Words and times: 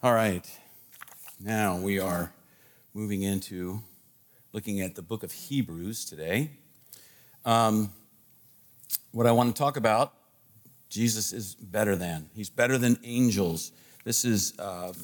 All 0.00 0.14
right. 0.14 0.48
Now 1.40 1.76
we 1.76 1.98
are 1.98 2.32
moving 2.94 3.22
into 3.22 3.82
looking 4.52 4.80
at 4.80 4.94
the 4.94 5.02
book 5.02 5.24
of 5.24 5.32
Hebrews 5.32 6.04
today. 6.04 6.50
Um, 7.44 7.90
what 9.10 9.26
I 9.26 9.32
want 9.32 9.56
to 9.56 9.58
talk 9.60 9.76
about, 9.76 10.14
Jesus 10.88 11.32
is 11.32 11.56
better 11.56 11.96
than. 11.96 12.30
He's 12.32 12.48
better 12.48 12.78
than 12.78 12.96
angels. 13.02 13.72
This 14.04 14.24
is 14.24 14.54
um, 14.60 14.94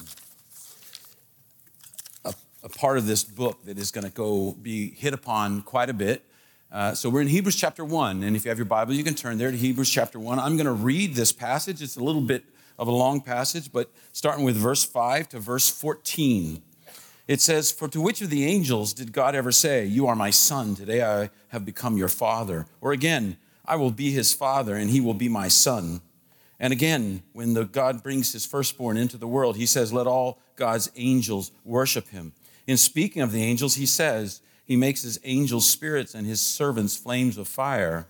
a, 2.24 2.68
part 2.68 2.96
of 2.96 3.04
this 3.04 3.24
book 3.24 3.64
that 3.64 3.78
is 3.78 3.90
going 3.90 4.04
to 4.04 4.12
go 4.12 4.52
be 4.52 4.90
hit 4.90 5.12
upon 5.12 5.62
quite 5.62 5.90
a 5.90 5.94
bit. 5.94 6.24
Uh, 6.70 6.94
so 6.94 7.10
we're 7.10 7.20
in 7.20 7.26
Hebrews 7.26 7.56
chapter 7.56 7.84
1, 7.84 8.22
and 8.22 8.36
if 8.36 8.44
you 8.44 8.48
have 8.48 8.58
your 8.58 8.64
Bible, 8.64 8.94
you 8.94 9.02
can 9.02 9.14
turn 9.14 9.38
there 9.38 9.50
to 9.50 9.56
Hebrews 9.56 9.90
chapter 9.90 10.20
1. 10.20 10.38
I'm 10.38 10.56
going 10.56 10.66
to 10.66 10.72
read 10.72 11.16
this 11.16 11.32
passage. 11.32 11.82
It's 11.82 11.96
a 11.96 12.04
little 12.04 12.22
bit 12.22 12.44
of 12.78 12.88
a 12.88 12.92
long 12.92 13.20
passage, 13.20 13.72
but 13.72 13.90
starting 14.12 14.44
with 14.44 14.56
verse 14.56 14.84
5 14.84 15.28
to 15.30 15.38
verse 15.38 15.70
14. 15.70 16.62
It 17.26 17.40
says, 17.40 17.72
For 17.72 17.88
to 17.88 18.00
which 18.00 18.20
of 18.20 18.30
the 18.30 18.44
angels 18.44 18.92
did 18.92 19.12
God 19.12 19.34
ever 19.34 19.52
say, 19.52 19.86
You 19.86 20.06
are 20.06 20.16
my 20.16 20.30
son, 20.30 20.74
today 20.74 21.02
I 21.02 21.30
have 21.48 21.64
become 21.64 21.96
your 21.96 22.08
father? 22.08 22.66
Or 22.80 22.92
again, 22.92 23.38
I 23.64 23.76
will 23.76 23.90
be 23.90 24.10
his 24.10 24.34
father, 24.34 24.76
and 24.76 24.90
he 24.90 25.00
will 25.00 25.14
be 25.14 25.28
my 25.28 25.48
son. 25.48 26.02
And 26.60 26.72
again, 26.72 27.22
when 27.32 27.54
the 27.54 27.64
God 27.64 28.02
brings 28.02 28.32
his 28.32 28.46
firstborn 28.46 28.96
into 28.96 29.16
the 29.16 29.26
world, 29.26 29.56
he 29.56 29.66
says, 29.66 29.92
Let 29.92 30.06
all 30.06 30.38
God's 30.56 30.90
angels 30.96 31.50
worship 31.64 32.08
him. 32.08 32.32
In 32.66 32.76
speaking 32.76 33.22
of 33.22 33.32
the 33.32 33.42
angels, 33.42 33.76
he 33.76 33.86
says, 33.86 34.40
He 34.64 34.76
makes 34.76 35.02
his 35.02 35.18
angels 35.24 35.68
spirits 35.68 36.14
and 36.14 36.26
his 36.26 36.40
servants 36.40 36.96
flames 36.96 37.38
of 37.38 37.48
fire. 37.48 38.06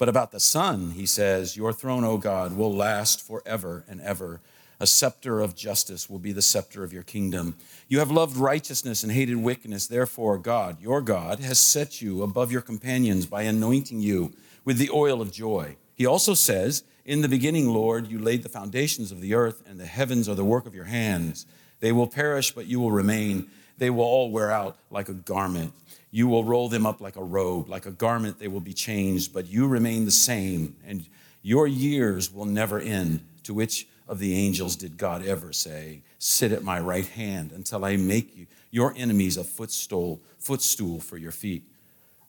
But 0.00 0.08
about 0.08 0.32
the 0.32 0.40
Son, 0.40 0.92
he 0.92 1.04
says, 1.04 1.58
Your 1.58 1.74
throne, 1.74 2.04
O 2.04 2.16
God, 2.16 2.56
will 2.56 2.74
last 2.74 3.20
forever 3.20 3.84
and 3.86 4.00
ever. 4.00 4.40
A 4.80 4.86
scepter 4.86 5.40
of 5.40 5.54
justice 5.54 6.08
will 6.08 6.18
be 6.18 6.32
the 6.32 6.40
scepter 6.40 6.82
of 6.82 6.90
your 6.90 7.02
kingdom. 7.02 7.54
You 7.86 7.98
have 7.98 8.10
loved 8.10 8.38
righteousness 8.38 9.02
and 9.02 9.12
hated 9.12 9.36
wickedness. 9.36 9.86
Therefore, 9.86 10.38
God, 10.38 10.80
your 10.80 11.02
God, 11.02 11.40
has 11.40 11.58
set 11.58 12.00
you 12.00 12.22
above 12.22 12.50
your 12.50 12.62
companions 12.62 13.26
by 13.26 13.42
anointing 13.42 14.00
you 14.00 14.32
with 14.64 14.78
the 14.78 14.88
oil 14.88 15.20
of 15.20 15.32
joy. 15.32 15.76
He 15.94 16.06
also 16.06 16.32
says, 16.32 16.82
In 17.04 17.20
the 17.20 17.28
beginning, 17.28 17.68
Lord, 17.68 18.10
you 18.10 18.18
laid 18.18 18.42
the 18.42 18.48
foundations 18.48 19.12
of 19.12 19.20
the 19.20 19.34
earth, 19.34 19.62
and 19.68 19.78
the 19.78 19.84
heavens 19.84 20.30
are 20.30 20.34
the 20.34 20.46
work 20.46 20.64
of 20.64 20.74
your 20.74 20.84
hands. 20.84 21.44
They 21.80 21.92
will 21.92 22.06
perish, 22.06 22.52
but 22.52 22.66
you 22.66 22.80
will 22.80 22.90
remain. 22.90 23.50
They 23.80 23.88
will 23.88 24.04
all 24.04 24.30
wear 24.30 24.50
out 24.50 24.76
like 24.90 25.08
a 25.08 25.14
garment. 25.14 25.72
You 26.10 26.28
will 26.28 26.44
roll 26.44 26.68
them 26.68 26.84
up 26.84 27.00
like 27.00 27.16
a 27.16 27.24
robe, 27.24 27.70
like 27.70 27.86
a 27.86 27.90
garment, 27.90 28.38
they 28.38 28.46
will 28.46 28.60
be 28.60 28.74
changed, 28.74 29.32
but 29.32 29.46
you 29.46 29.66
remain 29.66 30.04
the 30.04 30.10
same, 30.10 30.76
and 30.86 31.06
your 31.40 31.66
years 31.66 32.30
will 32.30 32.44
never 32.44 32.78
end. 32.78 33.20
To 33.44 33.54
which 33.54 33.88
of 34.06 34.18
the 34.18 34.34
angels 34.34 34.76
did 34.76 34.98
God 34.98 35.24
ever 35.24 35.54
say, 35.54 36.02
Sit 36.18 36.52
at 36.52 36.62
my 36.62 36.78
right 36.78 37.06
hand 37.06 37.52
until 37.52 37.86
I 37.86 37.96
make 37.96 38.36
you, 38.36 38.46
your 38.70 38.92
enemies 38.98 39.38
a 39.38 39.44
footstool, 39.44 40.20
footstool 40.38 41.00
for 41.00 41.16
your 41.16 41.32
feet? 41.32 41.64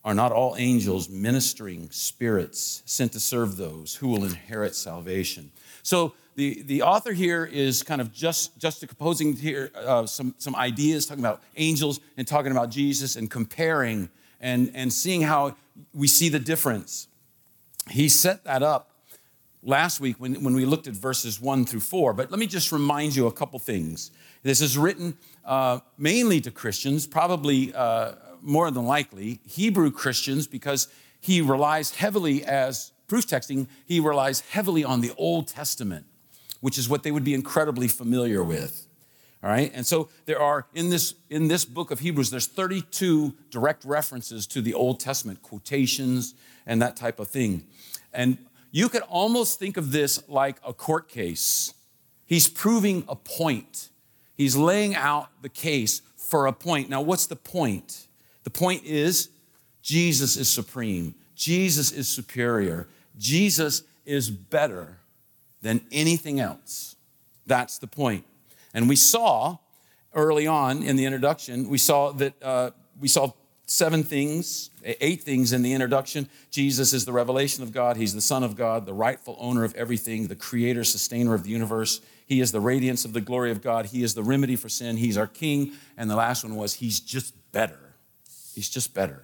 Are 0.06 0.16
not 0.16 0.32
all 0.32 0.56
angels 0.58 1.10
ministering 1.10 1.90
spirits 1.92 2.82
sent 2.86 3.12
to 3.12 3.20
serve 3.20 3.58
those 3.58 3.96
who 3.96 4.08
will 4.08 4.24
inherit 4.24 4.74
salvation? 4.74 5.52
So 5.84 6.14
the, 6.36 6.62
the 6.64 6.82
author 6.82 7.14
here 7.14 7.46
is 7.46 7.84
kind 7.84 8.02
of 8.02 8.14
just 8.14 8.58
juxtaposing 8.58 9.38
here 9.38 9.72
uh, 9.76 10.06
some, 10.06 10.34
some 10.38 10.56
ideas, 10.56 11.06
talking 11.06 11.24
about 11.24 11.42
angels 11.58 12.00
and 12.18 12.28
talking 12.28 12.52
about 12.52 12.70
Jesus 12.70 13.16
and 13.16 13.30
comparing 13.30 14.10
and, 14.40 14.72
and 14.74 14.92
seeing 14.92 15.22
how 15.22 15.56
we 15.94 16.08
see 16.08 16.30
the 16.30 16.40
difference. 16.40 17.08
He 17.90 18.10
set 18.10 18.44
that 18.46 18.64
up 18.64 18.92
last 19.64 20.00
week 20.00 20.16
when, 20.20 20.44
when 20.44 20.56
we 20.56 20.66
looked 20.66 20.88
at 20.88 20.94
verses 20.94 21.40
one 21.40 21.66
through 21.66 21.82
four, 21.82 22.14
but 22.14 22.32
let 22.32 22.40
me 22.40 22.48
just 22.48 22.72
remind 22.72 23.16
you 23.16 23.28
a 23.28 23.32
couple 23.32 23.60
things. 23.60 24.12
This 24.44 24.62
is 24.62 24.78
written 24.78 25.18
uh, 25.46 25.80
mainly 25.98 26.42
to 26.42 26.52
Christians, 26.52 27.06
probably 27.06 27.74
uh, 27.74 28.14
more 28.42 28.72
than 28.72 28.86
likely 28.86 29.40
Hebrew 29.48 29.92
Christians, 29.92 30.48
because 30.48 30.88
he 31.20 31.42
relies 31.42 31.92
heavily 31.92 32.44
as 32.44 32.91
proof 33.12 33.28
texting, 33.28 33.68
he 33.86 34.00
relies 34.00 34.40
heavily 34.40 34.84
on 34.84 35.02
the 35.02 35.12
Old 35.18 35.48
Testament 35.48 36.06
which 36.62 36.78
is 36.78 36.88
what 36.88 37.04
they 37.04 37.12
would 37.12 37.26
be 37.26 37.34
incredibly 37.34 37.88
familiar 37.88 38.42
with. 38.44 38.88
All 39.44 39.50
right? 39.50 39.72
And 39.74 39.86
so 39.86 40.10
there 40.26 40.40
are 40.40 40.68
in 40.74 40.90
this 40.90 41.16
in 41.30 41.48
this 41.48 41.66
book 41.66 41.92
of 41.92 42.00
Hebrews 42.00 42.30
there's 42.30 42.48
32 42.48 43.34
direct 43.50 43.84
references 43.84 44.48
to 44.48 44.62
the 44.62 44.74
Old 44.74 45.00
Testament, 45.00 45.42
quotations 45.42 46.36
and 46.66 46.82
that 46.82 46.96
type 46.96 47.20
of 47.20 47.28
thing. 47.28 47.66
And 48.14 48.38
you 48.70 48.88
could 48.88 49.02
almost 49.04 49.60
think 49.60 49.78
of 49.78 49.92
this 49.92 50.24
like 50.30 50.58
a 50.66 50.74
court 50.74 51.10
case. 51.10 51.74
He's 52.26 52.48
proving 52.48 53.04
a 53.10 53.16
point. 53.16 53.90
He's 54.36 54.56
laying 54.56 54.96
out 54.96 55.30
the 55.42 55.50
case 55.50 56.02
for 56.16 56.46
a 56.46 56.54
point. 56.54 56.90
Now, 56.90 57.02
what's 57.02 57.26
the 57.26 57.36
point? 57.36 58.08
The 58.44 58.50
point 58.52 58.86
is 58.86 59.30
Jesus 59.82 60.38
is 60.38 60.50
supreme. 60.50 61.16
Jesus 61.36 61.92
is 61.92 62.08
superior. 62.08 62.88
Jesus 63.22 63.84
is 64.04 64.30
better 64.30 64.98
than 65.62 65.82
anything 65.92 66.40
else. 66.40 66.96
That's 67.46 67.78
the 67.78 67.88
point. 67.88 68.26
And 68.74 68.90
we 68.90 68.96
saw 68.96 69.58
early 70.14 70.48
on 70.48 70.84
in 70.84 70.96
the 70.96 71.06
introduction, 71.06 71.70
we 71.70 71.78
saw 71.78 72.12
that 72.14 72.34
uh, 72.42 72.72
we 73.00 73.08
saw 73.08 73.32
seven 73.68 74.04
things, 74.04 74.70
eight 74.84 75.24
things 75.24 75.54
in 75.54 75.62
the 75.62 75.72
introduction. 75.72 76.28
Jesus 76.50 76.94
is 76.94 77.06
the 77.06 77.14
revelation 77.14 77.64
of 77.64 77.72
God. 77.72 77.96
He's 77.96 78.14
the 78.14 78.22
Son 78.22 78.44
of 78.44 78.56
God, 78.56 78.86
the 78.86 78.94
rightful 78.94 79.38
owner 79.40 79.64
of 79.64 79.74
everything, 79.76 80.28
the 80.28 80.36
creator, 80.36 80.84
sustainer 80.84 81.34
of 81.34 81.44
the 81.44 81.52
universe. 81.52 82.02
He 82.26 82.42
is 82.42 82.52
the 82.52 82.60
radiance 82.60 83.06
of 83.06 83.14
the 83.14 83.22
glory 83.22 83.52
of 83.52 83.62
God. 83.62 83.86
He 83.86 84.04
is 84.04 84.14
the 84.14 84.24
remedy 84.24 84.56
for 84.56 84.68
sin. 84.68 84.98
He's 84.98 85.18
our 85.18 85.28
king. 85.28 85.74
And 85.96 86.10
the 86.10 86.16
last 86.16 86.44
one 86.44 86.56
was, 86.56 86.74
He's 86.74 87.00
just 87.00 87.34
better. 87.52 87.94
He's 88.56 88.70
just 88.70 88.94
better. 88.94 89.24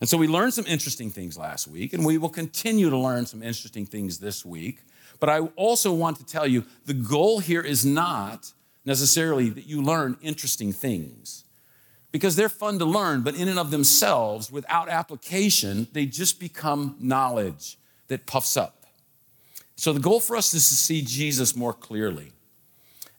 And 0.00 0.08
so 0.08 0.18
we 0.18 0.26
learned 0.26 0.52
some 0.52 0.66
interesting 0.66 1.10
things 1.10 1.38
last 1.38 1.66
week, 1.66 1.92
and 1.92 2.04
we 2.04 2.18
will 2.18 2.28
continue 2.28 2.90
to 2.90 2.98
learn 2.98 3.26
some 3.26 3.42
interesting 3.42 3.86
things 3.86 4.18
this 4.18 4.44
week. 4.44 4.80
But 5.18 5.30
I 5.30 5.40
also 5.56 5.92
want 5.92 6.18
to 6.18 6.26
tell 6.26 6.46
you 6.46 6.64
the 6.84 6.94
goal 6.94 7.38
here 7.38 7.62
is 7.62 7.86
not 7.86 8.52
necessarily 8.84 9.48
that 9.50 9.66
you 9.66 9.82
learn 9.82 10.18
interesting 10.20 10.72
things 10.72 11.44
because 12.12 12.36
they're 12.36 12.48
fun 12.48 12.78
to 12.78 12.84
learn, 12.84 13.22
but 13.22 13.34
in 13.34 13.48
and 13.48 13.58
of 13.58 13.70
themselves, 13.70 14.50
without 14.50 14.88
application, 14.88 15.88
they 15.92 16.06
just 16.06 16.38
become 16.38 16.96
knowledge 17.00 17.78
that 18.08 18.26
puffs 18.26 18.56
up. 18.56 18.86
So 19.76 19.92
the 19.92 20.00
goal 20.00 20.20
for 20.20 20.36
us 20.36 20.54
is 20.54 20.68
to 20.68 20.74
see 20.74 21.02
Jesus 21.02 21.54
more 21.54 21.74
clearly, 21.74 22.32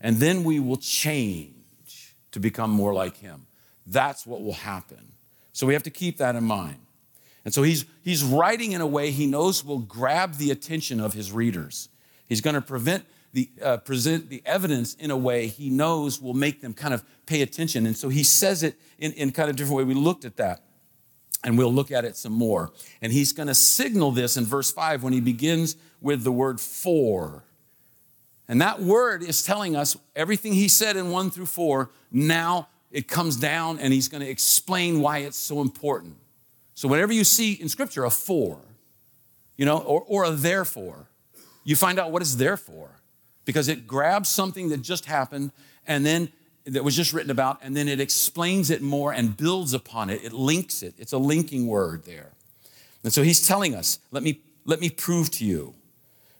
and 0.01 0.17
then 0.17 0.44
we 0.44 0.59
will 0.59 0.77
change 0.77 2.15
to 2.31 2.39
become 2.39 2.71
more 2.71 2.94
like 2.94 3.17
him. 3.17 3.45
That's 3.85 4.25
what 4.25 4.41
will 4.41 4.53
happen. 4.53 5.11
So 5.57 5.66
we 5.66 5.73
have 5.73 5.81
to 5.84 5.90
keep 5.90 6.18
that 6.18 6.35
in 6.35 6.44
mind. 6.44 6.78
And 7.44 7.51
so 7.51 7.63
he's, 7.63 7.85
he's 8.03 8.23
writing 8.23 8.73
in 8.73 8.81
a 8.81 8.85
way 8.85 9.09
he 9.09 9.25
knows 9.25 9.66
will 9.66 9.79
grab 9.79 10.35
the 10.35 10.51
attention 10.51 11.00
of 11.00 11.13
his 11.13 11.31
readers. 11.31 11.90
He's 12.29 12.41
going 12.41 12.53
to 12.53 12.62
prevent 12.62 13.06
the, 13.34 13.50
uh, 13.63 13.78
present 13.78 14.29
the 14.29 14.44
evidence 14.45 14.94
in 14.94 15.09
a 15.09 15.18
way 15.18 15.47
he 15.47 15.72
knows 15.72 16.22
will 16.22 16.35
make 16.35 16.62
them 16.62 16.75
kind 16.75 16.94
of 16.94 17.03
pay 17.25 17.41
attention. 17.41 17.88
And 17.88 17.97
so 17.97 18.09
he 18.09 18.23
says 18.23 18.62
it 18.62 18.79
in, 19.00 19.13
in 19.13 19.31
kind 19.31 19.50
of 19.50 19.56
a 19.56 19.57
different 19.57 19.78
way. 19.78 19.84
We 19.84 19.95
looked 19.95 20.25
at 20.25 20.38
that 20.38 20.62
and 21.44 21.57
we'll 21.57 21.74
look 21.74 21.89
at 21.89 22.06
it 22.06 22.16
some 22.16 22.34
more. 22.34 22.72
And 23.01 23.12
he's 23.12 23.34
going 23.34 23.47
to 23.47 23.56
signal 23.56 24.12
this 24.12 24.38
in 24.38 24.45
verse 24.45 24.72
5 24.72 25.01
when 25.01 25.12
he 25.12 25.22
begins 25.22 25.75
with 26.01 26.24
the 26.24 26.31
word 26.31 26.62
for. 26.62 27.45
And 28.47 28.62
that 28.62 28.79
word 28.79 29.24
is 29.24 29.41
telling 29.41 29.75
us 29.75 29.97
everything 30.16 30.53
he 30.53 30.68
said 30.68 30.95
in 30.97 31.09
1 31.09 31.31
through 31.31 31.47
4. 31.47 31.89
Now 32.12 32.68
it 32.91 33.07
comes 33.07 33.35
down 33.35 33.79
and 33.79 33.93
he's 33.93 34.07
going 34.07 34.21
to 34.21 34.29
explain 34.29 35.01
why 35.01 35.19
it's 35.19 35.37
so 35.37 35.61
important. 35.61 36.15
So, 36.73 36.87
whenever 36.87 37.11
you 37.11 37.23
see 37.23 37.53
in 37.53 37.69
Scripture 37.69 38.05
a 38.05 38.09
for, 38.09 38.59
you 39.55 39.65
know, 39.65 39.79
or, 39.79 40.03
or 40.07 40.25
a 40.25 40.31
therefore, 40.31 41.07
you 41.63 41.75
find 41.75 41.99
out 41.99 42.11
what 42.11 42.21
it's 42.21 42.35
there 42.35 42.57
for 42.57 42.89
because 43.45 43.67
it 43.67 43.87
grabs 43.87 44.29
something 44.29 44.69
that 44.69 44.81
just 44.81 45.05
happened 45.05 45.51
and 45.85 46.06
then 46.06 46.31
that 46.65 46.83
was 46.83 46.95
just 46.95 47.13
written 47.13 47.31
about, 47.31 47.59
and 47.62 47.77
then 47.77 47.88
it 47.88 48.01
explains 48.01 48.69
it 48.69 48.81
more 48.81 49.13
and 49.13 49.38
builds 49.38 49.73
upon 49.73 50.09
it. 50.09 50.23
It 50.23 50.33
links 50.33 50.83
it. 50.83 50.95
It's 50.97 51.13
a 51.13 51.17
linking 51.17 51.65
word 51.65 52.03
there. 52.03 52.31
And 53.03 53.13
so 53.13 53.23
he's 53.23 53.47
telling 53.47 53.73
us, 53.73 54.00
let 54.12 54.21
me, 54.21 54.41
let 54.65 54.81
me 54.81 54.89
prove 54.89 55.31
to 55.31 55.45
you 55.45 55.75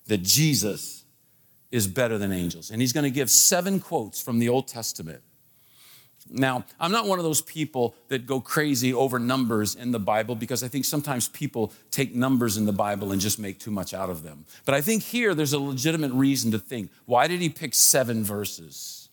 that 0.07 0.24
Jesus 0.24 1.06
is 1.72 1.88
better 1.88 2.18
than 2.18 2.33
angels. 2.33 2.72
And 2.72 2.81
he's 2.81 2.92
going 2.92 3.06
to 3.06 3.10
give 3.10 3.30
seven 3.30 3.80
quotes 3.80 4.22
from 4.22 4.39
the 4.39 4.50
Old 4.50 4.68
Testament 4.68 5.22
now, 6.29 6.65
I'm 6.79 6.91
not 6.91 7.07
one 7.07 7.19
of 7.19 7.25
those 7.25 7.41
people 7.41 7.95
that 8.09 8.25
go 8.25 8.41
crazy 8.41 8.94
over 8.94 9.19
numbers 9.19 9.75
in 9.75 9.91
the 9.91 10.00
Bible 10.00 10.35
because 10.35 10.63
I 10.63 10.68
think 10.68 10.85
sometimes 10.85 11.27
people 11.27 11.74
take 11.91 12.13
numbers 12.15 12.57
in 12.57 12.65
the 12.65 12.74
Bible 12.74 13.12
and 13.12 13.21
just 13.21 13.39
make 13.39 13.59
too 13.59 13.71
much 13.71 13.94
out 13.94 14.09
of 14.09 14.24
them. 14.24 14.45
But 14.65 14.75
I 14.75 14.81
think 14.81 15.03
here 15.03 15.33
there's 15.33 15.53
a 15.53 15.59
legitimate 15.59 16.12
reason 16.12 16.51
to 16.51 16.59
think 16.59 16.91
why 17.06 17.27
did 17.27 17.41
he 17.41 17.50
pick 17.50 17.74
seven 17.74 18.24
verses? 18.24 19.09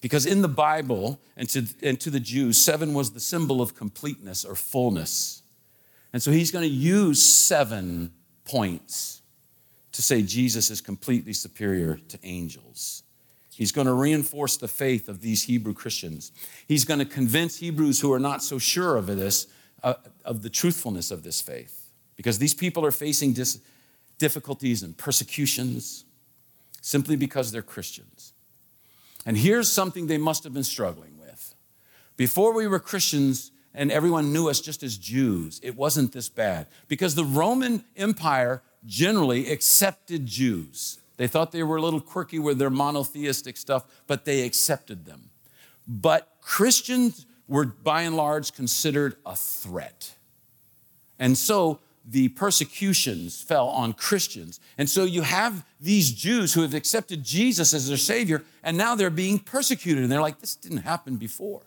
Because 0.00 0.26
in 0.26 0.42
the 0.42 0.48
Bible 0.48 1.20
and 1.36 1.48
to, 1.50 1.66
and 1.82 1.98
to 2.00 2.10
the 2.10 2.20
Jews, 2.20 2.58
seven 2.58 2.92
was 2.92 3.12
the 3.12 3.20
symbol 3.20 3.62
of 3.62 3.74
completeness 3.74 4.44
or 4.44 4.54
fullness. 4.54 5.42
And 6.12 6.22
so 6.22 6.30
he's 6.30 6.50
going 6.50 6.62
to 6.62 6.74
use 6.74 7.22
seven 7.22 8.12
points 8.44 9.22
to 9.92 10.02
say 10.02 10.22
Jesus 10.22 10.70
is 10.70 10.80
completely 10.80 11.32
superior 11.32 11.98
to 12.08 12.18
angels. 12.22 13.02
He's 13.56 13.72
going 13.72 13.86
to 13.86 13.94
reinforce 13.94 14.58
the 14.58 14.68
faith 14.68 15.08
of 15.08 15.22
these 15.22 15.44
Hebrew 15.44 15.72
Christians. 15.72 16.30
He's 16.68 16.84
going 16.84 17.00
to 17.00 17.06
convince 17.06 17.56
Hebrews 17.56 18.00
who 18.00 18.12
are 18.12 18.18
not 18.18 18.42
so 18.42 18.58
sure 18.58 18.96
of 18.96 19.06
this, 19.06 19.46
uh, 19.82 19.94
of 20.26 20.42
the 20.42 20.50
truthfulness 20.50 21.10
of 21.10 21.22
this 21.22 21.40
faith, 21.40 21.90
because 22.16 22.38
these 22.38 22.52
people 22.52 22.84
are 22.84 22.90
facing 22.90 23.32
dis- 23.32 23.60
difficulties 24.18 24.82
and 24.82 24.96
persecutions 24.96 26.04
simply 26.82 27.16
because 27.16 27.50
they're 27.50 27.62
Christians. 27.62 28.34
And 29.24 29.38
here's 29.38 29.72
something 29.72 30.06
they 30.06 30.18
must 30.18 30.44
have 30.44 30.52
been 30.52 30.62
struggling 30.62 31.18
with. 31.18 31.54
Before 32.16 32.52
we 32.52 32.66
were 32.66 32.78
Christians 32.78 33.52
and 33.72 33.90
everyone 33.90 34.34
knew 34.34 34.48
us 34.50 34.60
just 34.60 34.82
as 34.82 34.98
Jews, 34.98 35.60
it 35.62 35.76
wasn't 35.76 36.12
this 36.12 36.28
bad 36.28 36.66
because 36.88 37.14
the 37.14 37.24
Roman 37.24 37.84
Empire 37.96 38.62
generally 38.84 39.50
accepted 39.50 40.26
Jews. 40.26 40.98
They 41.16 41.26
thought 41.26 41.52
they 41.52 41.62
were 41.62 41.76
a 41.76 41.82
little 41.82 42.00
quirky 42.00 42.38
with 42.38 42.58
their 42.58 42.70
monotheistic 42.70 43.56
stuff, 43.56 43.86
but 44.06 44.24
they 44.24 44.42
accepted 44.42 45.06
them. 45.06 45.30
But 45.86 46.36
Christians 46.40 47.26
were 47.48 47.64
by 47.64 48.02
and 48.02 48.16
large 48.16 48.52
considered 48.52 49.16
a 49.24 49.36
threat. 49.36 50.16
And 51.18 51.38
so 51.38 51.80
the 52.04 52.28
persecutions 52.28 53.42
fell 53.42 53.68
on 53.68 53.92
Christians. 53.92 54.60
And 54.78 54.88
so 54.88 55.04
you 55.04 55.22
have 55.22 55.64
these 55.80 56.12
Jews 56.12 56.54
who 56.54 56.62
have 56.62 56.74
accepted 56.74 57.24
Jesus 57.24 57.74
as 57.74 57.88
their 57.88 57.96
Savior, 57.96 58.44
and 58.62 58.76
now 58.76 58.94
they're 58.94 59.10
being 59.10 59.38
persecuted. 59.38 60.02
And 60.02 60.12
they're 60.12 60.20
like, 60.20 60.40
this 60.40 60.54
didn't 60.54 60.78
happen 60.78 61.16
before. 61.16 61.62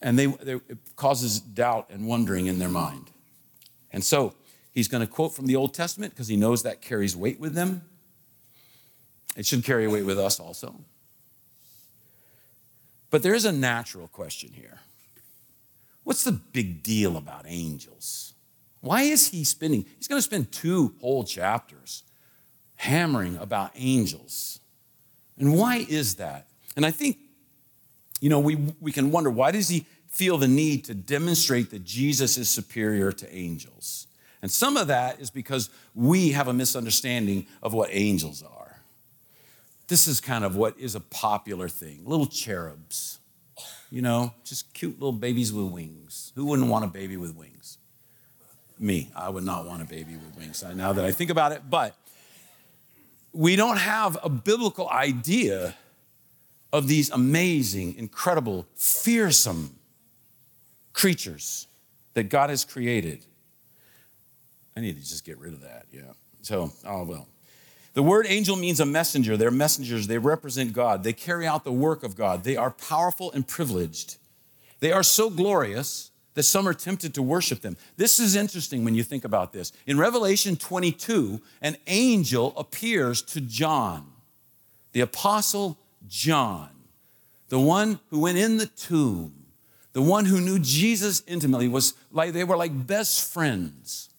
And 0.00 0.18
they, 0.18 0.26
they 0.26 0.54
it 0.54 0.78
causes 0.96 1.40
doubt 1.40 1.88
and 1.90 2.06
wondering 2.06 2.46
in 2.46 2.58
their 2.58 2.70
mind. 2.70 3.10
And 3.90 4.02
so 4.02 4.34
He's 4.72 4.88
going 4.88 5.04
to 5.04 5.12
quote 5.12 5.34
from 5.34 5.46
the 5.46 5.56
Old 5.56 5.74
Testament 5.74 6.12
because 6.12 6.28
he 6.28 6.36
knows 6.36 6.62
that 6.62 6.80
carries 6.80 7.16
weight 7.16 7.40
with 7.40 7.54
them. 7.54 7.82
It 9.36 9.46
should 9.46 9.64
carry 9.64 9.86
weight 9.88 10.04
with 10.04 10.18
us 10.18 10.38
also. 10.38 10.74
But 13.10 13.22
there 13.22 13.34
is 13.34 13.44
a 13.44 13.52
natural 13.52 14.08
question 14.08 14.52
here. 14.52 14.80
What's 16.04 16.24
the 16.24 16.32
big 16.32 16.82
deal 16.82 17.16
about 17.16 17.44
angels? 17.46 18.34
Why 18.80 19.02
is 19.02 19.28
he 19.28 19.44
spending? 19.44 19.84
He's 19.96 20.08
going 20.08 20.18
to 20.18 20.22
spend 20.22 20.52
two 20.52 20.94
whole 21.00 21.24
chapters 21.24 22.04
hammering 22.76 23.36
about 23.36 23.72
angels. 23.74 24.60
And 25.38 25.54
why 25.56 25.84
is 25.88 26.16
that? 26.16 26.48
And 26.76 26.86
I 26.86 26.90
think, 26.90 27.18
you 28.20 28.30
know, 28.30 28.40
we, 28.40 28.56
we 28.80 28.92
can 28.92 29.10
wonder 29.10 29.30
why 29.30 29.50
does 29.50 29.68
he 29.68 29.86
feel 30.08 30.38
the 30.38 30.48
need 30.48 30.84
to 30.86 30.94
demonstrate 30.94 31.70
that 31.70 31.84
Jesus 31.84 32.38
is 32.38 32.48
superior 32.48 33.12
to 33.12 33.34
angels? 33.34 34.06
And 34.42 34.50
some 34.50 34.76
of 34.76 34.86
that 34.86 35.20
is 35.20 35.30
because 35.30 35.70
we 35.94 36.30
have 36.30 36.48
a 36.48 36.52
misunderstanding 36.52 37.46
of 37.62 37.74
what 37.74 37.90
angels 37.92 38.42
are. 38.42 38.80
This 39.88 40.06
is 40.06 40.20
kind 40.20 40.44
of 40.44 40.56
what 40.56 40.78
is 40.78 40.94
a 40.94 41.00
popular 41.00 41.68
thing 41.68 42.02
little 42.04 42.26
cherubs, 42.26 43.18
you 43.90 44.02
know, 44.02 44.32
just 44.44 44.72
cute 44.72 44.94
little 44.94 45.12
babies 45.12 45.52
with 45.52 45.66
wings. 45.66 46.32
Who 46.36 46.46
wouldn't 46.46 46.68
want 46.68 46.84
a 46.84 46.88
baby 46.88 47.16
with 47.16 47.34
wings? 47.34 47.78
Me, 48.78 49.10
I 49.14 49.28
would 49.28 49.44
not 49.44 49.66
want 49.66 49.82
a 49.82 49.84
baby 49.84 50.14
with 50.14 50.36
wings 50.38 50.64
now 50.74 50.92
that 50.92 51.04
I 51.04 51.12
think 51.12 51.28
about 51.28 51.52
it. 51.52 51.62
But 51.68 51.94
we 53.32 53.56
don't 53.56 53.76
have 53.76 54.16
a 54.22 54.28
biblical 54.28 54.88
idea 54.88 55.74
of 56.72 56.88
these 56.88 57.10
amazing, 57.10 57.96
incredible, 57.96 58.66
fearsome 58.74 59.76
creatures 60.92 61.66
that 62.14 62.24
God 62.24 62.50
has 62.50 62.64
created. 62.64 63.24
I 64.80 64.82
need 64.82 64.96
to 64.96 65.06
just 65.06 65.26
get 65.26 65.36
rid 65.36 65.52
of 65.52 65.60
that. 65.60 65.84
Yeah. 65.92 66.12
So, 66.40 66.72
oh 66.86 67.04
well. 67.04 67.28
The 67.92 68.02
word 68.02 68.24
angel 68.26 68.56
means 68.56 68.80
a 68.80 68.86
messenger. 68.86 69.36
They're 69.36 69.50
messengers. 69.50 70.06
They 70.06 70.16
represent 70.16 70.72
God. 70.72 71.04
They 71.04 71.12
carry 71.12 71.46
out 71.46 71.64
the 71.64 71.72
work 71.72 72.02
of 72.02 72.16
God. 72.16 72.44
They 72.44 72.56
are 72.56 72.70
powerful 72.70 73.30
and 73.32 73.46
privileged. 73.46 74.16
They 74.78 74.90
are 74.90 75.02
so 75.02 75.28
glorious 75.28 76.12
that 76.32 76.44
some 76.44 76.66
are 76.66 76.72
tempted 76.72 77.12
to 77.12 77.22
worship 77.22 77.60
them. 77.60 77.76
This 77.98 78.18
is 78.18 78.36
interesting 78.36 78.82
when 78.82 78.94
you 78.94 79.02
think 79.02 79.26
about 79.26 79.52
this. 79.52 79.70
In 79.86 79.98
Revelation 79.98 80.56
22, 80.56 81.42
an 81.60 81.76
angel 81.86 82.56
appears 82.56 83.20
to 83.20 83.42
John, 83.42 84.10
the 84.92 85.02
apostle 85.02 85.76
John, 86.08 86.70
the 87.50 87.60
one 87.60 88.00
who 88.08 88.20
went 88.20 88.38
in 88.38 88.56
the 88.56 88.66
tomb, 88.66 89.44
the 89.92 90.00
one 90.00 90.24
who 90.24 90.40
knew 90.40 90.58
Jesus 90.58 91.22
intimately, 91.26 91.68
was 91.68 91.92
like 92.10 92.32
they 92.32 92.44
were 92.44 92.56
like 92.56 92.86
best 92.86 93.30
friends. 93.30 94.09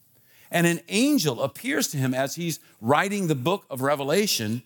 And 0.51 0.67
an 0.67 0.81
angel 0.89 1.41
appears 1.41 1.87
to 1.89 1.97
him 1.97 2.13
as 2.13 2.35
he's 2.35 2.59
writing 2.81 3.27
the 3.27 3.35
book 3.35 3.65
of 3.69 3.81
Revelation, 3.81 4.63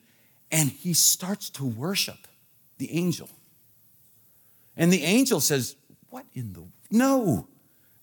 and 0.51 0.69
he 0.69 0.93
starts 0.93 1.49
to 1.51 1.65
worship 1.65 2.27
the 2.79 2.91
angel. 2.91 3.29
And 4.75 4.91
the 4.91 5.03
angel 5.03 5.39
says, 5.39 5.75
What 6.09 6.25
in 6.33 6.53
the? 6.53 6.63
No, 6.89 7.47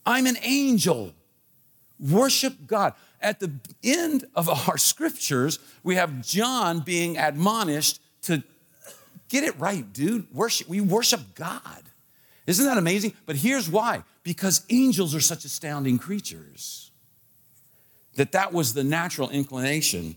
I'm 0.07 0.27
an 0.27 0.39
angel. 0.43 1.13
Worship 1.99 2.67
God. 2.67 2.95
At 3.21 3.41
the 3.41 3.53
end 3.85 4.27
of 4.35 4.49
our 4.49 4.79
scriptures, 4.79 5.59
we 5.83 5.97
have 5.97 6.25
John 6.25 6.81
being 6.81 7.17
admonished 7.17 8.01
to 8.23 8.43
get 9.29 9.45
it 9.45 9.59
right, 9.59 9.93
dude. 9.93 10.33
Worship, 10.33 10.69
we 10.69 10.81
worship 10.81 11.35
God. 11.35 11.83
Isn't 12.47 12.65
that 12.65 12.79
amazing? 12.79 13.15
But 13.27 13.37
here's 13.37 13.69
why 13.69 14.05
because 14.23 14.65
angels 14.71 15.15
are 15.15 15.21
such 15.21 15.45
astounding 15.45 15.99
creatures 15.99 16.92
that 18.15 18.33
that 18.33 18.53
was 18.53 18.75
the 18.75 18.85
natural 18.85 19.31
inclination 19.31 20.17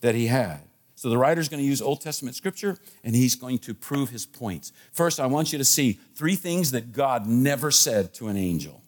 that 0.00 0.14
he 0.14 0.26
had. 0.26 0.60
So 0.94 1.08
the 1.08 1.18
writer's 1.18 1.48
going 1.48 1.60
to 1.60 1.66
use 1.66 1.82
Old 1.82 2.00
Testament 2.00 2.36
scripture 2.36 2.78
and 3.02 3.16
he's 3.16 3.34
going 3.34 3.58
to 3.60 3.74
prove 3.74 4.10
his 4.10 4.24
points. 4.24 4.72
First, 4.92 5.18
I 5.18 5.26
want 5.26 5.52
you 5.52 5.58
to 5.58 5.64
see 5.64 5.98
three 6.14 6.36
things 6.36 6.70
that 6.70 6.92
God 6.92 7.26
never 7.26 7.72
said 7.72 8.14
to 8.14 8.28
an 8.28 8.36
angel. 8.36 8.80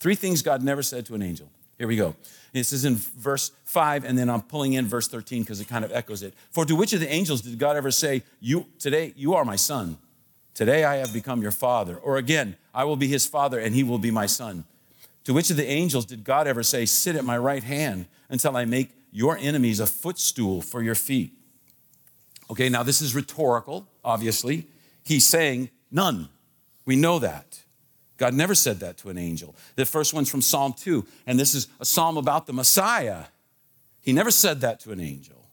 Three 0.00 0.14
things 0.14 0.40
God 0.40 0.62
never 0.62 0.82
said 0.82 1.04
to 1.06 1.14
an 1.14 1.22
angel. 1.22 1.50
Here 1.76 1.88
we 1.88 1.96
go. 1.96 2.14
This 2.52 2.72
is 2.72 2.84
in 2.84 2.94
verse 2.94 3.50
5, 3.64 4.04
and 4.04 4.16
then 4.16 4.30
I'm 4.30 4.42
pulling 4.42 4.74
in 4.74 4.86
verse 4.86 5.08
13 5.08 5.42
because 5.42 5.60
it 5.60 5.68
kind 5.68 5.84
of 5.84 5.92
echoes 5.92 6.22
it. 6.22 6.34
For 6.50 6.64
to 6.64 6.76
which 6.76 6.92
of 6.92 7.00
the 7.00 7.12
angels 7.12 7.42
did 7.42 7.58
God 7.58 7.76
ever 7.76 7.90
say, 7.90 8.22
You 8.40 8.66
today 8.78 9.12
you 9.16 9.34
are 9.34 9.44
my 9.44 9.56
son? 9.56 9.98
Today 10.54 10.84
I 10.84 10.96
have 10.96 11.12
become 11.12 11.42
your 11.42 11.50
father. 11.50 11.96
Or 11.96 12.16
again, 12.16 12.56
I 12.72 12.84
will 12.84 12.96
be 12.96 13.08
his 13.08 13.26
father 13.26 13.58
and 13.58 13.74
he 13.74 13.82
will 13.82 13.98
be 13.98 14.12
my 14.12 14.26
son. 14.26 14.64
To 15.24 15.32
which 15.32 15.50
of 15.50 15.56
the 15.56 15.66
angels 15.66 16.04
did 16.04 16.24
God 16.24 16.46
ever 16.46 16.62
say, 16.62 16.84
Sit 16.84 17.16
at 17.16 17.24
my 17.24 17.38
right 17.38 17.62
hand 17.62 18.06
until 18.28 18.56
I 18.56 18.64
make 18.64 18.90
your 19.10 19.36
enemies 19.38 19.80
a 19.80 19.86
footstool 19.86 20.60
for 20.60 20.82
your 20.82 20.94
feet? 20.94 21.32
Okay, 22.50 22.68
now 22.68 22.82
this 22.82 23.00
is 23.00 23.14
rhetorical, 23.14 23.88
obviously. 24.04 24.68
He's 25.02 25.26
saying, 25.26 25.70
None. 25.90 26.28
We 26.84 26.96
know 26.96 27.18
that. 27.18 27.62
God 28.16 28.34
never 28.34 28.54
said 28.54 28.80
that 28.80 28.98
to 28.98 29.10
an 29.10 29.18
angel. 29.18 29.56
The 29.76 29.86
first 29.86 30.14
one's 30.14 30.28
from 30.28 30.42
Psalm 30.42 30.74
2, 30.74 31.04
and 31.26 31.38
this 31.38 31.54
is 31.54 31.68
a 31.80 31.84
psalm 31.84 32.16
about 32.16 32.46
the 32.46 32.52
Messiah. 32.52 33.24
He 34.02 34.12
never 34.12 34.30
said 34.30 34.60
that 34.60 34.80
to 34.80 34.92
an 34.92 35.00
angel 35.00 35.44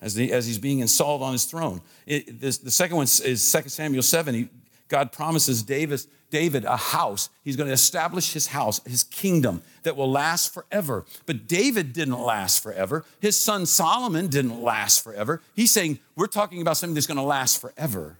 as, 0.00 0.14
the, 0.14 0.32
as 0.32 0.46
he's 0.46 0.58
being 0.58 0.78
installed 0.78 1.22
on 1.22 1.32
his 1.32 1.44
throne. 1.44 1.80
It, 2.06 2.40
this, 2.40 2.58
the 2.58 2.70
second 2.70 2.96
one 2.96 3.04
is 3.04 3.52
2 3.52 3.68
Samuel 3.68 4.02
7. 4.02 4.34
He, 4.34 4.48
God 4.88 5.12
promises 5.12 5.62
David, 5.62 6.00
David 6.30 6.64
a 6.64 6.76
house. 6.76 7.30
He's 7.44 7.56
going 7.56 7.68
to 7.68 7.72
establish 7.72 8.32
his 8.32 8.48
house, 8.48 8.80
his 8.84 9.04
kingdom 9.04 9.62
that 9.82 9.96
will 9.96 10.10
last 10.10 10.52
forever. 10.52 11.04
But 11.26 11.46
David 11.46 11.92
didn't 11.92 12.20
last 12.20 12.62
forever. 12.62 13.04
His 13.20 13.36
son 13.36 13.66
Solomon 13.66 14.28
didn't 14.28 14.62
last 14.62 15.02
forever. 15.02 15.42
He's 15.54 15.70
saying, 15.70 15.98
we're 16.16 16.26
talking 16.26 16.60
about 16.60 16.76
something 16.76 16.94
that's 16.94 17.06
going 17.06 17.16
to 17.16 17.22
last 17.22 17.60
forever. 17.60 18.18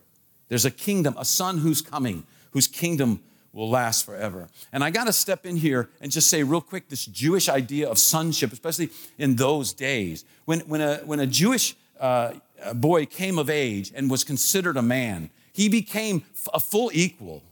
There's 0.48 0.64
a 0.64 0.70
kingdom, 0.70 1.14
a 1.18 1.24
son 1.24 1.58
who's 1.58 1.82
coming, 1.82 2.24
whose 2.52 2.66
kingdom 2.66 3.20
will 3.52 3.68
last 3.68 4.06
forever. 4.06 4.48
And 4.72 4.84
I 4.84 4.90
got 4.90 5.04
to 5.04 5.12
step 5.12 5.44
in 5.44 5.56
here 5.56 5.88
and 6.00 6.12
just 6.12 6.30
say 6.30 6.42
real 6.42 6.60
quick 6.60 6.88
this 6.88 7.04
Jewish 7.06 7.48
idea 7.48 7.88
of 7.88 7.98
sonship, 7.98 8.52
especially 8.52 8.90
in 9.18 9.36
those 9.36 9.72
days. 9.72 10.24
When, 10.44 10.60
when, 10.60 10.80
a, 10.80 10.96
when 10.98 11.20
a 11.20 11.26
Jewish 11.26 11.76
uh, 12.00 12.34
boy 12.74 13.06
came 13.06 13.38
of 13.38 13.50
age 13.50 13.92
and 13.94 14.10
was 14.10 14.24
considered 14.24 14.76
a 14.76 14.82
man, 14.82 15.30
he 15.52 15.68
became 15.68 16.24
a 16.54 16.60
full 16.60 16.90
equal. 16.94 17.42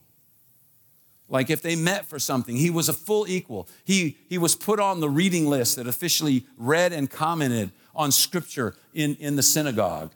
Like 1.29 1.51
if 1.51 1.61
they 1.61 1.75
met 1.75 2.07
for 2.07 2.19
something, 2.19 2.57
he 2.57 2.71
was 2.71 2.89
a 2.89 2.93
full 2.93 3.27
equal. 3.27 3.69
He, 3.85 4.17
he 4.29 4.39
was 4.39 4.55
put 4.55 4.79
on 4.79 5.01
the 5.01 5.11
reading 5.11 5.47
list 5.47 5.77
that 5.77 5.87
officially 5.87 6.47
read 6.57 6.93
and 6.93 7.11
commented 7.11 7.73
on 7.95 8.13
scripture 8.13 8.77
in, 8.95 9.17
in 9.17 9.37
the 9.37 9.43
synagogue. 9.43 10.13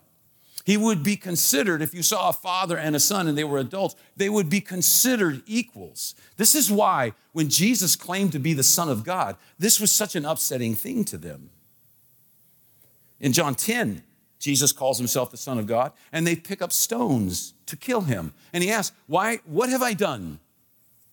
He 0.64 0.76
would 0.76 1.02
be 1.02 1.16
considered, 1.16 1.82
if 1.82 1.94
you 1.94 2.02
saw 2.02 2.28
a 2.28 2.32
father 2.32 2.76
and 2.76 2.94
a 2.94 3.00
son 3.00 3.26
and 3.26 3.36
they 3.36 3.44
were 3.44 3.58
adults, 3.58 3.96
they 4.16 4.28
would 4.28 4.48
be 4.48 4.60
considered 4.60 5.42
equals. 5.46 6.14
This 6.36 6.54
is 6.54 6.70
why 6.70 7.14
when 7.32 7.48
Jesus 7.48 7.96
claimed 7.96 8.32
to 8.32 8.38
be 8.38 8.52
the 8.52 8.62
Son 8.62 8.88
of 8.88 9.02
God, 9.02 9.36
this 9.58 9.80
was 9.80 9.90
such 9.90 10.14
an 10.14 10.24
upsetting 10.24 10.74
thing 10.74 11.04
to 11.06 11.18
them. 11.18 11.50
In 13.18 13.32
John 13.32 13.54
10, 13.54 14.02
Jesus 14.38 14.72
calls 14.72 14.98
himself 14.98 15.30
the 15.30 15.36
Son 15.36 15.58
of 15.58 15.66
God, 15.66 15.92
and 16.12 16.26
they 16.26 16.36
pick 16.36 16.62
up 16.62 16.72
stones 16.72 17.54
to 17.66 17.76
kill 17.76 18.02
him. 18.02 18.32
And 18.52 18.62
he 18.62 18.70
asks, 18.70 18.94
Why, 19.06 19.40
what 19.44 19.70
have 19.70 19.82
I 19.82 19.94
done? 19.94 20.40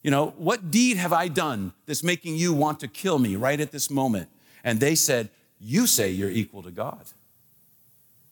You 0.07 0.11
know, 0.11 0.27
what 0.37 0.71
deed 0.71 0.95
have 0.95 1.11
I 1.11 1.27
done 1.27 1.73
that's 1.85 2.01
making 2.01 2.37
you 2.37 2.53
want 2.53 2.79
to 2.79 2.87
kill 2.87 3.19
me 3.19 3.35
right 3.35 3.59
at 3.59 3.73
this 3.73 3.89
moment? 3.89 4.29
And 4.63 4.79
they 4.79 4.95
said, 4.95 5.29
You 5.59 5.85
say 5.85 6.11
you're 6.11 6.29
equal 6.29 6.63
to 6.63 6.71
God. 6.71 7.07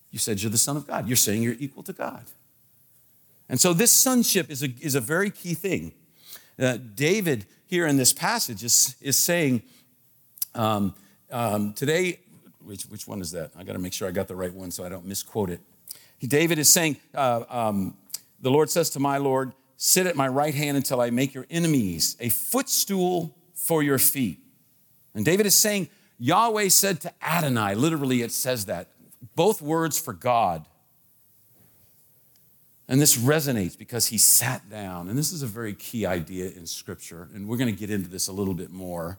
You 0.09 0.17
said 0.17 0.41
you're 0.41 0.53
the 0.53 0.57
Son 0.57 0.77
of 0.77 0.87
God. 0.87 1.05
You're 1.05 1.17
saying 1.17 1.43
you're 1.43 1.57
equal 1.59 1.83
to 1.83 1.91
God. 1.91 2.23
And 3.49 3.59
so 3.59 3.73
this 3.73 3.91
sonship 3.91 4.49
is 4.49 4.63
a, 4.63 4.69
is 4.79 4.95
a 4.95 5.01
very 5.01 5.29
key 5.29 5.53
thing. 5.53 5.91
Uh, 6.57 6.77
David, 6.77 7.45
here 7.65 7.87
in 7.87 7.97
this 7.97 8.13
passage, 8.13 8.63
is, 8.63 8.95
is 9.01 9.17
saying, 9.17 9.61
um, 10.53 10.95
um, 11.29 11.73
today, 11.73 12.19
which, 12.63 12.83
which 12.83 13.05
one 13.05 13.19
is 13.19 13.31
that? 13.31 13.51
I 13.53 13.65
got 13.65 13.73
to 13.73 13.79
make 13.79 13.91
sure 13.91 14.07
I 14.07 14.11
got 14.11 14.29
the 14.29 14.35
right 14.37 14.53
one 14.53 14.71
so 14.71 14.85
I 14.85 14.87
don't 14.87 15.03
misquote 15.03 15.49
it. 15.49 15.59
David 16.21 16.57
is 16.57 16.71
saying, 16.71 16.95
uh, 17.13 17.43
um, 17.49 17.97
The 18.39 18.49
Lord 18.49 18.69
says 18.69 18.91
to 18.91 19.01
my 19.01 19.17
Lord, 19.17 19.51
Sit 19.77 20.07
at 20.07 20.15
my 20.15 20.27
right 20.27 20.55
hand 20.55 20.77
until 20.77 21.01
I 21.01 21.09
make 21.09 21.33
your 21.33 21.45
enemies 21.49 22.15
a 22.19 22.29
footstool 22.29 23.35
for 23.53 23.83
your 23.83 23.97
feet. 23.97 24.39
And 25.13 25.25
David 25.25 25.45
is 25.45 25.55
saying, 25.55 25.89
Yahweh 26.17 26.69
said 26.69 27.01
to 27.01 27.13
Adonai, 27.21 27.75
literally 27.75 28.21
it 28.21 28.31
says 28.31 28.65
that, 28.65 28.89
both 29.35 29.61
words 29.61 29.99
for 29.99 30.13
God. 30.13 30.65
And 32.87 33.01
this 33.01 33.17
resonates 33.17 33.77
because 33.77 34.07
he 34.07 34.17
sat 34.17 34.69
down. 34.69 35.09
And 35.09 35.17
this 35.17 35.31
is 35.31 35.41
a 35.41 35.47
very 35.47 35.73
key 35.73 36.05
idea 36.05 36.51
in 36.51 36.67
Scripture. 36.67 37.29
And 37.33 37.47
we're 37.47 37.57
going 37.57 37.73
to 37.73 37.79
get 37.79 37.89
into 37.89 38.09
this 38.09 38.27
a 38.27 38.31
little 38.31 38.53
bit 38.53 38.69
more 38.69 39.17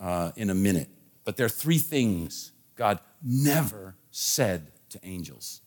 uh, 0.00 0.32
in 0.36 0.50
a 0.50 0.54
minute. 0.54 0.88
But 1.24 1.36
there 1.36 1.46
are 1.46 1.50
three 1.50 1.78
things 1.78 2.52
God 2.74 2.98
never 3.22 3.94
said 4.10 4.72
to 4.90 5.00
angels. 5.04 5.60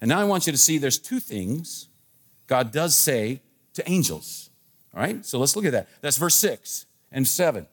And 0.00 0.08
now 0.10 0.20
I 0.20 0.24
want 0.24 0.46
you 0.46 0.52
to 0.52 0.58
see 0.58 0.78
there's 0.78 0.98
two 0.98 1.20
things 1.20 1.88
God 2.46 2.70
does 2.72 2.96
say 2.96 3.42
to 3.80 3.90
angels. 3.90 4.50
All 4.94 5.00
right? 5.00 5.24
So 5.24 5.38
let's 5.38 5.56
look 5.56 5.64
at 5.64 5.72
that. 5.72 5.88
That's 6.00 6.16
verse 6.16 6.34
6 6.36 6.86
and 7.12 7.26
7. 7.26 7.66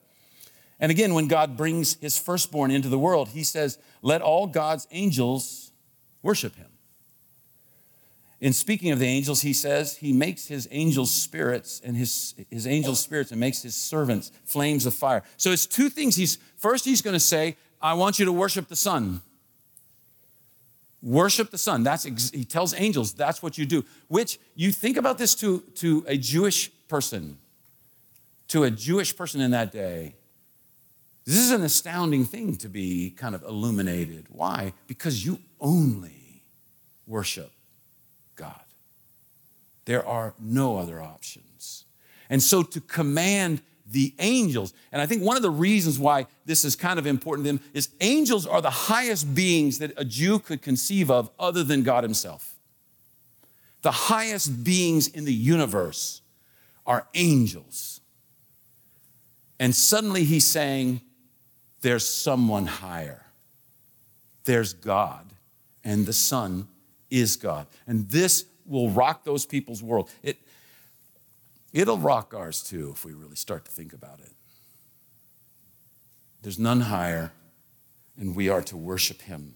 And 0.80 0.92
again, 0.92 1.14
when 1.14 1.28
God 1.28 1.58
brings 1.58 1.96
his 1.96 2.18
firstborn 2.18 2.72
into 2.72 2.90
the 2.90 3.00
world, 3.00 3.30
he 3.30 3.44
says, 3.44 3.80
Let 4.02 4.22
all 4.22 4.48
God's 4.48 4.88
angels 4.92 5.72
worship 6.22 6.56
him. 6.56 6.68
In 8.40 8.54
speaking 8.54 8.92
of 8.92 9.00
the 9.00 9.08
angels, 9.08 9.42
he 9.42 9.54
says 9.54 9.98
he 9.98 10.14
makes 10.14 10.48
his 10.48 10.68
angels 10.70 11.12
spirits 11.12 11.82
and 11.84 11.98
his, 11.98 12.36
his 12.52 12.68
angels 12.68 13.00
spirits 13.00 13.32
and 13.32 13.40
makes 13.40 13.64
his 13.64 13.76
servants 13.76 14.32
flames 14.46 14.86
of 14.86 14.94
fire. 14.94 15.24
So 15.38 15.52
it's 15.52 15.66
two 15.66 15.90
things. 15.90 16.16
He's 16.16 16.38
first 16.56 16.86
he's 16.86 17.02
going 17.02 17.16
to 17.16 17.20
say, 17.20 17.58
I 17.82 17.96
want 17.96 18.20
you 18.20 18.26
to 18.26 18.32
worship 18.32 18.68
the 18.68 18.76
Son. 18.76 19.22
Worship 21.02 21.52
the 21.52 21.58
Son. 21.58 21.84
That's 21.84 22.04
he 22.04 22.44
tells 22.44 22.74
angels 22.74 23.14
that's 23.14 23.44
what 23.44 23.58
you 23.58 23.66
do. 23.66 23.86
Which 24.08 24.40
you 24.56 24.72
think 24.72 24.98
about 24.98 25.18
this 25.18 25.36
to, 25.36 25.60
to 25.76 26.04
a 26.08 26.18
Jewish 26.18 26.72
person, 26.88 27.38
to 28.50 28.64
a 28.64 28.72
Jewish 28.72 29.16
person 29.16 29.42
in 29.42 29.52
that 29.52 29.72
day. 29.72 30.16
This 31.26 31.38
is 31.38 31.52
an 31.52 31.62
astounding 31.62 32.26
thing 32.26 32.56
to 32.58 32.70
be 32.70 33.10
kind 33.12 33.36
of 33.36 33.44
illuminated. 33.44 34.28
Why? 34.30 34.74
Because 34.88 35.26
you 35.26 35.40
only 35.60 36.42
worship 37.06 37.52
God. 38.36 38.62
There 39.86 40.06
are 40.06 40.34
no 40.40 40.78
other 40.78 41.02
options. 41.02 41.86
And 42.30 42.42
so 42.42 42.64
to 42.64 42.82
command 42.82 43.62
the 43.90 44.14
angels, 44.20 44.74
and 44.92 45.02
I 45.02 45.06
think 45.06 45.24
one 45.24 45.38
of 45.38 45.44
the 45.44 45.50
reasons 45.50 45.98
why 45.98 46.28
this 46.46 46.66
is 46.66 46.76
kind 46.76 47.00
of 47.00 47.08
important 47.08 47.46
to 47.46 47.54
them 47.54 47.62
is 47.74 47.90
angels 48.02 48.46
are 48.46 48.62
the 48.62 48.70
highest 48.70 49.34
beings 49.34 49.80
that 49.80 49.94
a 49.96 50.04
Jew 50.04 50.40
could 50.40 50.62
conceive 50.62 51.10
of 51.10 51.30
other 51.40 51.64
than 51.64 51.84
God 51.84 52.04
Himself. 52.04 52.56
The 53.82 53.92
highest 53.92 54.64
beings 54.64 55.08
in 55.08 55.26
the 55.26 55.34
universe 55.34 56.22
are 56.86 57.08
angels. 57.14 58.02
And 59.60 59.74
suddenly 59.74 60.24
he's 60.24 60.46
saying, 60.46 61.02
There's 61.82 62.08
someone 62.08 62.66
higher. 62.66 63.26
There's 64.44 64.74
God, 64.74 65.26
and 65.84 66.06
the 66.06 66.14
Son 66.14 66.68
is 67.10 67.36
God. 67.36 67.68
And 67.86 68.10
this 68.10 68.46
will 68.66 68.90
rock 68.90 69.24
those 69.24 69.46
people's 69.46 69.84
world. 69.84 70.10
It, 70.24 70.38
it'll 71.78 71.98
rock 71.98 72.34
ours 72.34 72.64
too 72.64 72.92
if 72.94 73.06
we 73.06 73.14
really 73.14 73.36
start 73.36 73.66
to 73.66 73.72
think 73.72 73.94
about 73.94 74.20
it. 74.20 74.32
There's 76.42 76.60
none 76.60 76.82
higher, 76.82 77.32
and 78.18 78.36
we 78.36 78.50
are 78.50 78.62
to 78.64 78.78
worship 78.78 79.22
him. 79.22 79.56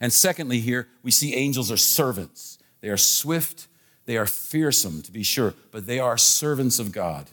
And 0.00 0.12
secondly, 0.12 0.60
here 0.60 0.88
we 1.02 1.10
see 1.10 1.34
angels 1.34 1.70
are 1.70 1.76
servants. 1.76 2.58
They 2.80 2.88
are 2.88 2.96
swift, 2.96 3.68
they 4.06 4.16
are 4.16 4.26
fearsome, 4.26 5.02
to 5.02 5.12
be 5.12 5.22
sure, 5.22 5.54
but 5.70 5.86
they 5.86 5.98
are 5.98 6.16
servants 6.16 6.78
of 6.78 6.92
God. 6.92 7.26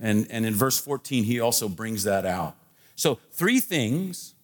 And, 0.00 0.26
and 0.30 0.44
in 0.44 0.54
verse 0.54 0.78
14, 0.78 1.24
he 1.24 1.38
also 1.38 1.68
brings 1.68 2.04
that 2.04 2.26
out. 2.26 2.56
So, 2.96 3.18
three 3.30 3.60
things 3.60 4.34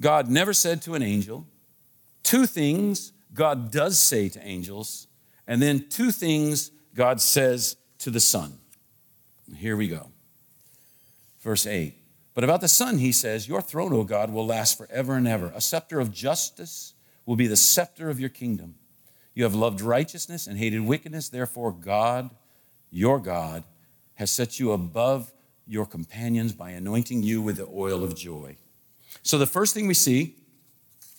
God 0.00 0.28
never 0.28 0.52
said 0.52 0.82
to 0.82 0.94
an 0.94 1.02
angel 1.02 1.46
Two 2.22 2.44
things 2.46 3.12
God 3.32 3.70
does 3.70 3.98
say 3.98 4.28
to 4.28 4.46
angels, 4.46 5.06
and 5.46 5.62
then 5.62 5.88
two 5.88 6.10
things 6.10 6.70
God 6.98 7.20
says 7.20 7.76
to 7.98 8.10
the 8.10 8.18
Son. 8.18 8.58
Here 9.56 9.76
we 9.76 9.86
go. 9.86 10.08
Verse 11.40 11.64
8. 11.64 11.94
But 12.34 12.42
about 12.42 12.60
the 12.60 12.66
Son, 12.66 12.98
he 12.98 13.12
says, 13.12 13.46
Your 13.46 13.62
throne, 13.62 13.92
O 13.92 14.02
God, 14.02 14.32
will 14.32 14.44
last 14.44 14.76
forever 14.76 15.14
and 15.14 15.28
ever. 15.28 15.52
A 15.54 15.60
scepter 15.60 16.00
of 16.00 16.10
justice 16.10 16.94
will 17.24 17.36
be 17.36 17.46
the 17.46 17.56
scepter 17.56 18.10
of 18.10 18.18
your 18.18 18.30
kingdom. 18.30 18.74
You 19.32 19.44
have 19.44 19.54
loved 19.54 19.80
righteousness 19.80 20.48
and 20.48 20.58
hated 20.58 20.80
wickedness. 20.80 21.28
Therefore, 21.28 21.70
God, 21.70 22.30
your 22.90 23.20
God, 23.20 23.62
has 24.14 24.32
set 24.32 24.58
you 24.58 24.72
above 24.72 25.32
your 25.68 25.86
companions 25.86 26.52
by 26.52 26.70
anointing 26.70 27.22
you 27.22 27.40
with 27.40 27.58
the 27.58 27.68
oil 27.72 28.02
of 28.02 28.16
joy. 28.16 28.56
So, 29.22 29.38
the 29.38 29.46
first 29.46 29.72
thing 29.72 29.86
we 29.86 29.94
see 29.94 30.34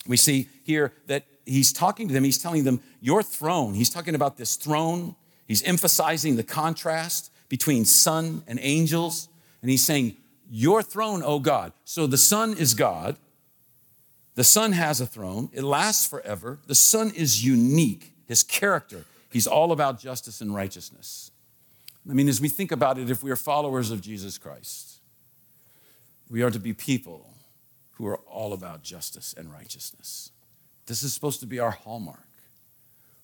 we 0.06 0.18
see 0.18 0.46
here 0.62 0.92
that 1.06 1.24
he's 1.46 1.72
talking 1.72 2.08
to 2.08 2.14
them, 2.14 2.24
he's 2.24 2.42
telling 2.42 2.64
them, 2.64 2.80
Your 3.00 3.22
throne, 3.22 3.72
he's 3.72 3.88
talking 3.88 4.14
about 4.14 4.36
this 4.36 4.56
throne. 4.56 5.16
He's 5.50 5.64
emphasizing 5.64 6.36
the 6.36 6.44
contrast 6.44 7.32
between 7.48 7.84
son 7.84 8.44
and 8.46 8.60
angels. 8.62 9.28
And 9.62 9.68
he's 9.68 9.84
saying, 9.84 10.16
Your 10.48 10.80
throne, 10.80 11.24
O 11.24 11.40
God. 11.40 11.72
So 11.84 12.06
the 12.06 12.16
son 12.16 12.56
is 12.56 12.72
God. 12.72 13.16
The 14.36 14.44
son 14.44 14.70
has 14.70 15.00
a 15.00 15.06
throne. 15.06 15.50
It 15.52 15.64
lasts 15.64 16.06
forever. 16.06 16.60
The 16.68 16.76
son 16.76 17.10
is 17.16 17.44
unique. 17.44 18.12
His 18.26 18.44
character, 18.44 19.06
he's 19.28 19.48
all 19.48 19.72
about 19.72 19.98
justice 19.98 20.40
and 20.40 20.54
righteousness. 20.54 21.32
I 22.08 22.12
mean, 22.12 22.28
as 22.28 22.40
we 22.40 22.48
think 22.48 22.70
about 22.70 22.96
it, 22.96 23.10
if 23.10 23.20
we 23.20 23.32
are 23.32 23.36
followers 23.36 23.90
of 23.90 24.00
Jesus 24.00 24.38
Christ, 24.38 25.00
we 26.30 26.42
are 26.42 26.50
to 26.52 26.60
be 26.60 26.74
people 26.74 27.28
who 27.94 28.06
are 28.06 28.18
all 28.18 28.52
about 28.52 28.84
justice 28.84 29.34
and 29.36 29.52
righteousness. 29.52 30.30
This 30.86 31.02
is 31.02 31.12
supposed 31.12 31.40
to 31.40 31.46
be 31.46 31.58
our 31.58 31.72
hallmark. 31.72 32.29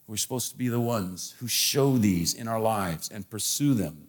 We're 0.06 0.16
supposed 0.16 0.52
to 0.52 0.56
be 0.56 0.68
the 0.68 0.80
ones 0.80 1.34
who 1.40 1.48
show 1.48 1.98
these 1.98 2.32
in 2.32 2.46
our 2.46 2.60
lives 2.60 3.08
and 3.08 3.28
pursue 3.28 3.74
them. 3.74 4.08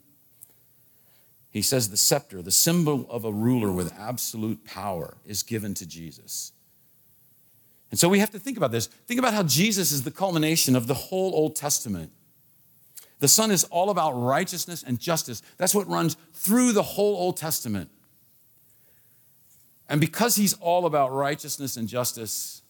He 1.50 1.62
says 1.63 1.89
the 1.89 1.98
scepter, 1.98 2.42
the 2.42 2.51
symbol 2.51 3.08
of 3.10 3.25
a 3.25 3.32
ruler 3.32 3.72
with 3.72 3.98
absolute 3.98 4.63
power, 4.63 5.18
is 5.25 5.42
given 5.42 5.74
to 5.75 5.88
Jesus. 5.88 6.51
And 7.89 8.00
so 8.00 8.10
we 8.10 8.20
have 8.20 8.32
to 8.32 8.39
think 8.39 8.58
about 8.58 8.72
this. 8.72 8.88
Think 8.88 9.20
about 9.20 9.34
how 9.34 9.44
Jesus 9.44 9.92
is 9.92 10.04
the 10.04 10.12
culmination 10.12 10.75
of 10.75 10.88
the 10.88 10.94
whole 10.94 11.34
Old 11.34 11.56
Testament. 11.56 12.12
The 13.20 13.27
Son 13.27 13.50
is 13.50 13.63
all 13.66 13.89
about 13.89 14.12
righteousness 14.12 14.84
and 14.84 15.00
justice. 15.00 15.42
That's 15.58 15.74
what 15.74 15.88
runs 15.88 16.16
through 16.34 16.74
the 16.74 16.84
whole 16.84 17.16
Old 17.16 17.38
Testament. 17.38 17.89
And 19.89 20.01
because 20.01 20.36
he's 20.36 20.54
all 20.56 20.86
about 20.86 21.12
righteousness 21.12 21.77
and 21.77 21.88
justice, 21.88 22.62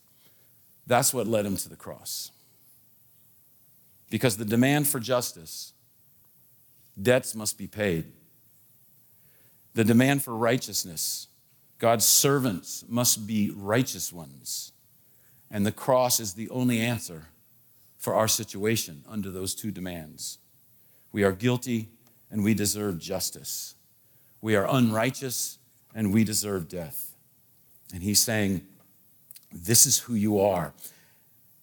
that's 0.86 1.14
what 1.14 1.28
led 1.28 1.46
him 1.46 1.58
to 1.58 1.68
the 1.68 1.76
cross. 1.76 2.32
Because 4.10 4.38
the 4.38 4.46
demand 4.46 4.88
for 4.88 5.00
justice, 5.00 5.74
debts 7.00 7.36
must 7.36 7.58
be 7.58 7.68
paid. 7.68 8.06
The 9.74 9.84
demand 9.84 10.24
for 10.24 10.36
righteousness, 10.36 11.28
God's 11.78 12.06
servants 12.06 12.84
must 12.88 13.28
be 13.28 13.52
righteous 13.56 14.12
ones. 14.12 14.72
And 15.52 15.66
the 15.66 15.72
cross 15.72 16.20
is 16.20 16.34
the 16.34 16.50
only 16.50 16.80
answer 16.80 17.28
for 17.98 18.14
our 18.14 18.28
situation 18.28 19.04
under 19.08 19.30
those 19.30 19.54
two 19.54 19.72
demands. 19.72 20.40
We 21.12 21.24
are 21.24 21.32
guilty 21.32 21.90
and 22.32 22.44
we 22.44 22.54
deserve 22.54 23.00
justice. 23.00 23.76
We 24.42 24.56
are 24.56 24.68
unrighteous 24.68 25.60
and 25.94 26.14
we 26.14 26.24
deserve 26.24 26.68
death. 26.68 27.16
And 27.94 28.04
he's 28.04 28.20
saying, 28.20 28.66
This 29.52 29.86
is 29.86 30.00
who 30.00 30.16
you 30.16 30.40
are. 30.40 30.74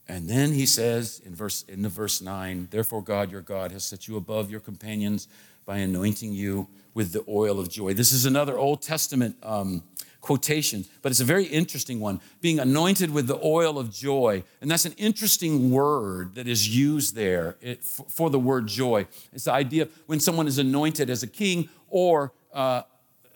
And 0.06 0.28
then 0.28 0.52
he 0.52 0.66
says 0.66 1.20
in 1.24 1.34
verse 1.34 1.64
in 1.68 1.82
the 1.82 1.88
verse 1.88 2.20
9, 2.20 2.68
therefore 2.70 3.02
God 3.02 3.30
your 3.30 3.40
God 3.40 3.72
has 3.72 3.84
set 3.84 4.06
you 4.06 4.16
above 4.16 4.50
your 4.50 4.60
companions 4.60 5.28
by 5.64 5.78
anointing 5.78 6.32
you 6.32 6.68
with 6.92 7.12
the 7.12 7.24
oil 7.28 7.58
of 7.58 7.68
joy. 7.68 7.94
This 7.94 8.12
is 8.12 8.26
another 8.26 8.58
Old 8.58 8.82
Testament 8.82 9.36
um, 9.42 9.82
quotation, 10.20 10.84
but 11.02 11.10
it's 11.10 11.20
a 11.20 11.24
very 11.24 11.44
interesting 11.44 12.00
one. 12.00 12.20
Being 12.40 12.58
anointed 12.58 13.12
with 13.12 13.26
the 13.26 13.38
oil 13.44 13.78
of 13.78 13.90
joy. 13.92 14.44
And 14.60 14.70
that's 14.70 14.84
an 14.84 14.94
interesting 14.96 15.70
word 15.70 16.34
that 16.36 16.46
is 16.46 16.68
used 16.74 17.14
there 17.14 17.56
for 17.82 18.30
the 18.30 18.38
word 18.38 18.66
joy. 18.66 19.06
It's 19.32 19.44
the 19.44 19.52
idea 19.52 19.82
of 19.82 19.90
when 20.06 20.20
someone 20.20 20.46
is 20.46 20.58
anointed 20.58 21.10
as 21.10 21.22
a 21.22 21.26
king 21.26 21.68
or, 21.88 22.32
uh, 22.52 22.82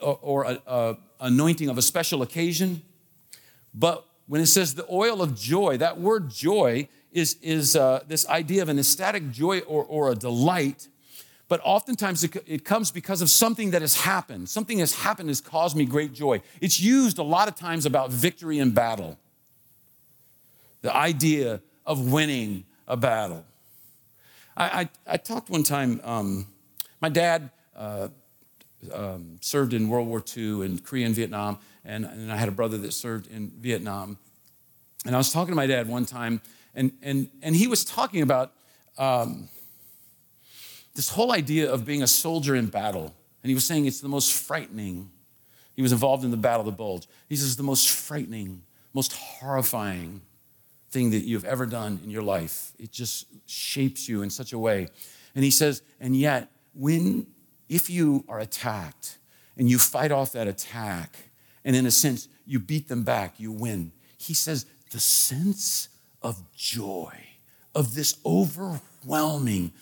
or 0.01 0.45
a, 0.45 0.63
a 0.67 0.99
anointing 1.21 1.69
of 1.69 1.79
a 1.79 1.83
special 1.83 2.23
occasion. 2.23 2.83
But 3.75 4.08
when 4.29 4.41
it 4.41 4.47
says 4.47 4.75
the 4.75 4.87
oil 4.91 5.21
of 5.21 5.35
joy, 5.35 5.79
that 5.79 5.99
word 5.99 6.31
joy 6.31 6.89
is, 7.13 7.37
is 7.43 7.75
uh, 7.75 8.05
this 8.07 8.29
idea 8.29 8.63
of 8.63 8.69
an 8.69 8.79
ecstatic 8.79 9.31
joy 9.31 9.61
or, 9.61 9.85
or 9.85 10.13
a 10.13 10.15
delight. 10.15 10.89
But 11.49 11.61
oftentimes 11.65 12.23
it, 12.23 12.37
it 12.47 12.65
comes 12.65 12.91
because 12.91 13.23
of 13.23 13.31
something 13.31 13.71
that 13.71 13.81
has 13.81 13.97
happened. 13.97 14.51
Something 14.51 14.79
has 14.81 14.95
happened 14.95 15.31
has 15.31 15.41
caused 15.41 15.77
me 15.77 15.87
great 15.87 16.13
joy. 16.13 16.43
It's 16.61 16.79
used 16.79 17.19
a 17.19 17.23
lot 17.23 17.49
of 17.49 17.55
times 17.55 17.87
about 17.87 18.11
victory 18.11 18.59
in 18.59 18.71
battle. 18.73 19.19
The 20.83 20.95
idea 20.95 21.63
of 21.87 22.13
winning 22.13 22.65
a 22.87 22.97
battle. 22.97 23.45
I, 24.57 24.65
I, 24.65 24.89
I 25.07 25.17
talked 25.17 25.49
one 25.49 25.63
time, 25.63 26.03
um, 26.05 26.47
my 27.01 27.09
dad 27.09 27.51
uh, 27.75 28.09
um, 28.93 29.39
served 29.41 29.75
in 29.75 29.89
World 29.89 30.09
War 30.09 30.23
II 30.37 30.65
in 30.65 30.79
Korea 30.79 31.07
and 31.07 31.15
Vietnam, 31.15 31.59
and, 31.85 32.05
and 32.05 32.33
I 32.33 32.37
had 32.37 32.49
a 32.49 32.53
brother 32.53 32.79
that 32.79 32.93
served 32.93 33.27
in 33.29 33.51
Vietnam. 33.59 34.19
And 35.05 35.15
I 35.15 35.19
was 35.19 35.33
talking 35.33 35.53
to 35.53 35.57
my 35.57 35.67
dad 35.67 35.89
one 35.89 36.05
time, 36.05 36.41
and, 36.75 36.93
and, 37.03 37.29
and 37.43 37.57
he 37.57 37.67
was 37.67 37.85
talking 37.85 38.23
about 38.23 38.53
um, 38.99 39.49
this 40.95 41.09
whole 41.09 41.33
idea 41.33 41.73
of 41.73 41.85
being 41.85 42.03
a 42.03 42.07
soldier 42.07 42.55
in 42.55 42.67
battle. 42.67 43.15
And 43.43 43.51
he 43.51 43.55
was 43.55 43.65
saying 43.65 43.87
it's 43.87 44.01
the 44.01 44.09
most 44.09 44.33
frightening. 44.33 45.11
He 45.75 45.83
was 45.83 45.93
involved 45.93 46.25
in 46.25 46.31
the 46.31 46.37
Battle 46.37 46.61
of 46.61 46.67
the 46.67 46.73
Bulge. 46.73 47.07
He 47.29 47.37
says, 47.37 47.57
the 47.57 47.63
most 47.63 47.89
frightening, 47.89 48.63
most 48.93 49.13
horrifying 49.13 50.23
thing 50.91 51.11
that 51.11 51.21
you've 51.21 51.45
ever 51.45 51.67
done 51.67 52.01
in 52.03 52.11
your 52.11 52.23
life. 52.23 52.73
It 52.79 52.91
just 52.91 53.27
shapes 53.47 54.09
you 54.09 54.23
in 54.23 54.31
such 54.31 54.53
a 54.53 54.59
way. 54.59 54.89
And 55.35 55.45
he 55.45 55.51
says, 55.51 55.83
and 56.01 56.17
yet, 56.17 56.51
when, 56.75 57.27
if 57.69 57.91
you 57.91 58.25
are 58.29 58.39
attacked 58.41 59.19
and 59.57 59.69
you 59.69 59.79
fight 59.79 60.13
off 60.13 60.33
that 60.33 60.47
attack, 60.47 61.17
and 61.65 61.75
in 61.77 61.87
a 61.87 61.91
sense, 61.91 62.29
you 62.47 62.59
beat 62.59 62.89
them 62.89 63.03
back, 63.03 63.39
you 63.39 63.53
win. 63.53 63.93
He 64.17 64.35
says, 64.35 64.67
the 64.91 65.01
sense 65.01 65.89
of 66.23 66.43
joy, 66.55 67.13
of 67.75 67.95
this 67.95 68.17
overwhelming, 68.25 69.73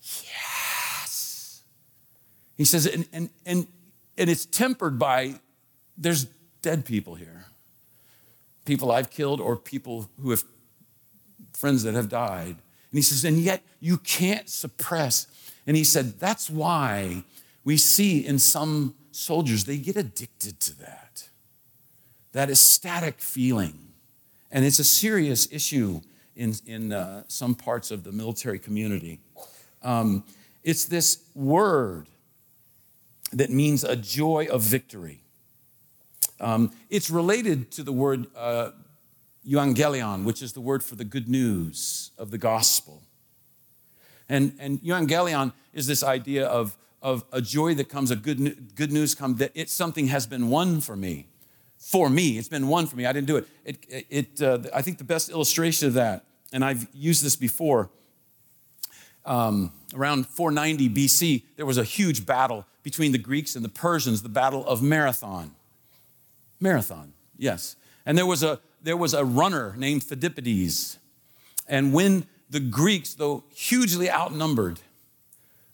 yes. 0.00 1.62
He 2.56 2.64
says, 2.64 2.86
and, 2.86 3.08
and, 3.12 3.30
and, 3.44 3.66
and 4.16 4.30
it's 4.30 4.46
tempered 4.46 4.98
by 4.98 5.40
there's 5.96 6.26
dead 6.62 6.84
people 6.84 7.14
here. 7.14 7.46
People 8.64 8.92
I've 8.92 9.10
killed 9.10 9.40
or 9.40 9.56
people 9.56 10.08
who 10.20 10.30
have 10.30 10.44
friends 11.52 11.82
that 11.82 11.94
have 11.94 12.08
died. 12.08 12.56
And 12.56 12.98
he 12.98 13.02
says, 13.02 13.24
and 13.24 13.38
yet 13.38 13.62
you 13.80 13.98
can't 13.98 14.48
suppress. 14.48 15.26
And 15.66 15.76
he 15.76 15.84
said, 15.84 16.18
that's 16.18 16.50
why 16.50 17.24
we 17.64 17.76
see 17.76 18.26
in 18.26 18.38
some 18.38 18.94
soldiers, 19.12 19.64
they 19.64 19.78
get 19.78 19.96
addicted 19.96 20.58
to 20.60 20.78
that, 20.80 21.28
that 22.32 22.50
ecstatic 22.50 23.20
feeling. 23.20 23.92
And 24.50 24.64
it's 24.64 24.78
a 24.78 24.84
serious 24.84 25.50
issue 25.52 26.00
in, 26.34 26.54
in 26.66 26.92
uh, 26.92 27.24
some 27.28 27.54
parts 27.54 27.90
of 27.90 28.04
the 28.04 28.12
military 28.12 28.58
community. 28.58 29.20
Um, 29.82 30.24
it's 30.62 30.84
this 30.84 31.24
word 31.34 32.06
that 33.32 33.50
means 33.50 33.84
a 33.84 33.96
joy 33.96 34.48
of 34.50 34.62
victory. 34.62 35.20
Um, 36.40 36.72
it's 36.90 37.08
related 37.08 37.70
to 37.72 37.82
the 37.82 37.92
word 37.92 38.26
uh, 38.36 38.70
euangelion, 39.46 40.24
which 40.24 40.42
is 40.42 40.52
the 40.52 40.60
word 40.60 40.82
for 40.82 40.96
the 40.96 41.04
good 41.04 41.28
news 41.28 42.10
of 42.18 42.30
the 42.30 42.38
gospel. 42.38 43.02
And, 44.32 44.54
and 44.58 44.80
euangelion 44.80 45.52
is 45.74 45.86
this 45.86 46.02
idea 46.02 46.46
of, 46.46 46.74
of 47.02 47.22
a 47.32 47.42
joy 47.42 47.74
that 47.74 47.90
comes, 47.90 48.10
a 48.10 48.16
good, 48.16 48.74
good 48.74 48.90
news 48.90 49.14
come, 49.14 49.36
that 49.36 49.52
it, 49.54 49.68
something 49.68 50.06
has 50.06 50.26
been 50.26 50.48
won 50.48 50.80
for 50.80 50.96
me. 50.96 51.26
For 51.76 52.08
me, 52.08 52.38
it's 52.38 52.48
been 52.48 52.68
won 52.68 52.86
for 52.86 52.96
me. 52.96 53.04
I 53.04 53.12
didn't 53.12 53.26
do 53.26 53.36
it. 53.36 53.46
It, 53.66 54.06
it 54.08 54.40
uh, 54.40 54.60
I 54.74 54.80
think 54.80 54.96
the 54.96 55.04
best 55.04 55.28
illustration 55.28 55.86
of 55.86 55.94
that, 55.94 56.24
and 56.50 56.64
I've 56.64 56.88
used 56.94 57.22
this 57.22 57.36
before, 57.36 57.90
um, 59.26 59.70
around 59.94 60.26
490 60.28 60.88
BC, 60.88 61.42
there 61.56 61.66
was 61.66 61.76
a 61.76 61.84
huge 61.84 62.24
battle 62.24 62.64
between 62.82 63.12
the 63.12 63.18
Greeks 63.18 63.54
and 63.54 63.62
the 63.62 63.68
Persians, 63.68 64.22
the 64.22 64.30
Battle 64.30 64.66
of 64.66 64.80
Marathon. 64.80 65.54
Marathon, 66.58 67.12
yes. 67.36 67.76
And 68.06 68.16
there 68.16 68.24
was 68.24 68.42
a, 68.42 68.60
there 68.82 68.96
was 68.96 69.12
a 69.12 69.26
runner 69.26 69.74
named 69.76 70.00
Phidippides. 70.00 70.96
And 71.68 71.92
when 71.92 72.26
the 72.52 72.60
Greeks, 72.60 73.14
though 73.14 73.44
hugely 73.54 74.10
outnumbered 74.10 74.78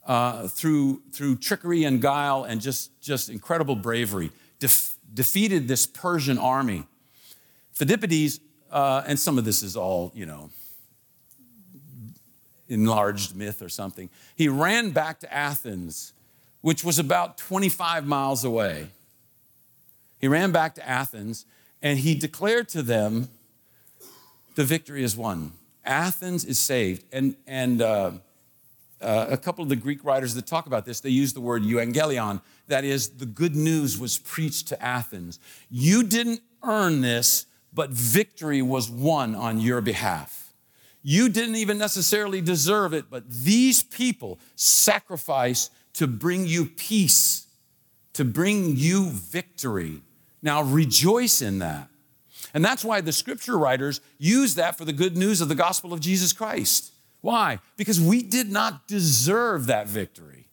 uh, 0.07 0.47
through, 0.47 1.03
through 1.13 1.37
trickery 1.37 1.83
and 1.83 2.01
guile 2.01 2.45
and 2.45 2.61
just, 2.61 2.99
just 3.01 3.29
incredible 3.29 3.75
bravery, 3.75 4.31
def- 4.61 4.97
defeated 5.13 5.67
this 5.67 5.87
Persian 5.87 6.39
army, 6.39 6.87
Phidippides, 7.77 8.39
uh, 8.71 9.03
and 9.07 9.19
some 9.19 9.39
of 9.39 9.45
this 9.45 9.63
is 9.63 9.77
all, 9.77 10.13
you 10.15 10.25
know, 10.25 10.51
enlarged 12.69 13.35
myth 13.35 13.61
or 13.61 13.69
something, 13.69 14.09
he 14.37 14.49
ran 14.49 14.91
back 14.91 15.19
to 15.21 15.35
Athens, 15.35 16.13
which 16.61 16.85
was 16.85 17.01
about 17.01 17.39
25 17.39 18.07
miles 18.07 18.45
away. 18.45 18.89
He 20.21 20.29
ran 20.29 20.53
back 20.53 20.77
to 20.77 20.89
Athens 20.89 21.45
and 21.83 21.99
he 21.99 22.15
declared 22.15 22.69
to 22.71 22.83
them, 22.83 23.31
the 24.55 24.65
victory 24.65 25.03
is 25.03 25.17
won. 25.17 25.53
Athens 25.89 26.45
is 26.45 26.59
saved. 26.59 27.05
And, 27.13 27.35
and 27.47 27.83
uh, 27.83 28.13
uh, 29.01 29.27
a 29.31 29.37
couple 29.37 29.63
of 29.63 29.69
the 29.69 29.77
Greek 29.77 30.05
writers 30.05 30.35
that 30.35 30.47
talk 30.47 30.67
about 30.67 30.85
this, 30.85 31.01
they 31.01 31.11
use 31.11 31.33
the 31.33 31.41
word 31.41 31.63
euangelion. 31.63 32.41
That 32.69 32.85
is, 32.85 33.09
the 33.11 33.27
good 33.27 33.57
news 33.57 33.99
was 33.99 34.19
preached 34.19 34.69
to 34.69 34.83
Athens. 34.83 35.41
You 35.71 36.03
didn't 36.03 36.41
earn 36.63 37.01
this, 37.01 37.47
but 37.73 37.91
victory 37.91 38.63
was 38.63 38.91
won 38.91 39.35
on 39.35 39.61
your 39.61 39.81
behalf. 39.81 40.53
You 41.03 41.29
didn't 41.29 41.57
even 41.57 41.79
necessarily 41.79 42.41
deserve 42.41 42.93
it, 42.93 43.07
but 43.09 43.31
these 43.31 43.83
people 43.83 44.39
sacrificed 44.57 45.73
to 45.95 46.07
bring 46.07 46.47
you 46.47 46.67
peace, 46.67 47.47
to 48.13 48.25
bring 48.25 48.77
you 48.77 49.11
victory. 49.11 50.03
Now 50.43 50.63
rejoice 50.63 51.41
in 51.41 51.61
that. 51.61 51.89
And 52.55 52.65
that's 52.65 52.85
why 52.85 53.01
the 53.01 53.13
scripture 53.13 53.59
writers 53.59 54.01
use 54.19 54.55
that 54.55 54.77
for 54.77 54.85
the 54.85 54.93
good 54.93 55.17
news 55.17 55.41
of 55.41 55.49
the 55.49 55.55
gospel 55.55 55.93
of 55.93 56.01
Jesus 56.01 56.33
Christ. 56.33 56.93
Why? 57.21 57.59
Because 57.77 58.01
we 58.01 58.23
did 58.23 58.51
not 58.51 58.87
deserve 58.87 59.67
that 59.67 59.89
victory. 59.89 60.47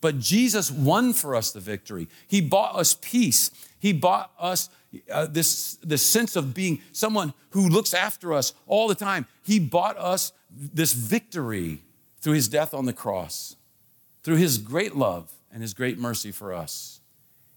But 0.00 0.18
Jesus 0.18 0.70
won 0.70 1.12
for 1.12 1.34
us 1.34 1.50
the 1.50 1.60
victory. 1.60 2.08
He 2.26 2.40
bought 2.40 2.76
us 2.76 2.96
peace. 3.00 3.50
He 3.80 3.92
bought 3.92 4.30
us 4.38 4.68
uh, 5.10 5.26
this, 5.26 5.74
this 5.82 6.04
sense 6.04 6.36
of 6.36 6.54
being 6.54 6.80
someone 6.92 7.34
who 7.50 7.68
looks 7.68 7.94
after 7.94 8.32
us 8.32 8.54
all 8.66 8.88
the 8.88 8.94
time. 8.94 9.26
He 9.42 9.58
bought 9.58 9.98
us 9.98 10.32
this 10.50 10.92
victory 10.92 11.82
through 12.20 12.34
his 12.34 12.48
death 12.48 12.74
on 12.74 12.86
the 12.86 12.92
cross, 12.92 13.56
through 14.22 14.36
his 14.36 14.58
great 14.58 14.96
love 14.96 15.32
and 15.52 15.62
his 15.62 15.74
great 15.74 15.98
mercy 15.98 16.30
for 16.30 16.52
us. 16.52 17.00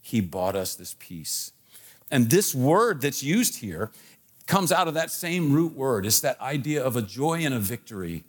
He 0.01 0.19
bought 0.19 0.55
us 0.55 0.75
this 0.75 0.95
peace. 0.99 1.51
And 2.11 2.29
this 2.29 2.53
word 2.53 3.01
that's 3.01 3.23
used 3.23 3.59
here 3.59 3.91
comes 4.45 4.71
out 4.71 4.87
of 4.87 4.93
that 4.95 5.09
same 5.09 5.53
root 5.53 5.73
word. 5.73 6.05
It's 6.05 6.19
that 6.19 6.39
idea 6.41 6.83
of 6.83 6.97
a 6.97 7.01
joy 7.01 7.39
and 7.45 7.53
a 7.53 7.59
victory 7.59 8.25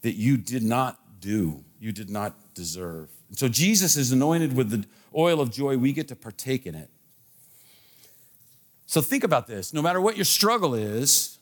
that 0.00 0.14
you 0.14 0.38
did 0.38 0.62
not 0.62 1.20
do, 1.20 1.62
you 1.78 1.92
did 1.92 2.08
not 2.08 2.54
deserve. 2.54 3.10
And 3.28 3.38
so 3.38 3.46
Jesus 3.46 3.96
is 3.96 4.10
anointed 4.10 4.56
with 4.56 4.70
the 4.70 4.86
oil 5.14 5.40
of 5.40 5.50
joy. 5.50 5.76
We 5.76 5.92
get 5.92 6.08
to 6.08 6.16
partake 6.16 6.66
in 6.66 6.74
it. 6.74 6.88
So 8.86 9.00
think 9.00 9.22
about 9.22 9.46
this 9.46 9.72
no 9.72 9.82
matter 9.82 10.00
what 10.00 10.16
your 10.16 10.24
struggle 10.24 10.74
is, 10.74 11.38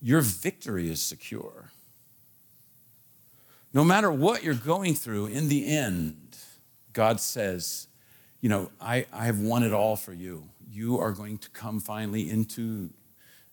your 0.00 0.20
victory 0.20 0.90
is 0.90 1.00
secure. 1.00 1.72
No 3.72 3.84
matter 3.84 4.10
what 4.10 4.42
you're 4.42 4.54
going 4.54 4.94
through, 4.94 5.26
in 5.26 5.48
the 5.48 5.66
end, 5.66 6.36
God 6.92 7.20
says, 7.20 7.88
you 8.40 8.48
know, 8.48 8.70
I, 8.80 9.06
I 9.12 9.26
have 9.26 9.40
won 9.40 9.62
it 9.62 9.72
all 9.72 9.96
for 9.96 10.12
you. 10.12 10.48
You 10.70 10.98
are 10.98 11.12
going 11.12 11.38
to 11.38 11.50
come 11.50 11.80
finally 11.80 12.28
into 12.28 12.90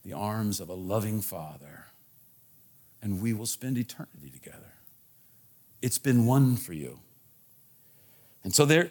the 0.03 0.13
arms 0.13 0.59
of 0.59 0.69
a 0.69 0.73
loving 0.73 1.21
Father, 1.21 1.85
and 3.01 3.21
we 3.21 3.33
will 3.33 3.45
spend 3.45 3.77
eternity 3.77 4.29
together. 4.29 4.73
It's 5.81 5.97
been 5.97 6.25
won 6.25 6.57
for 6.57 6.73
you. 6.73 6.99
And 8.43 8.53
so 8.53 8.65
there, 8.65 8.89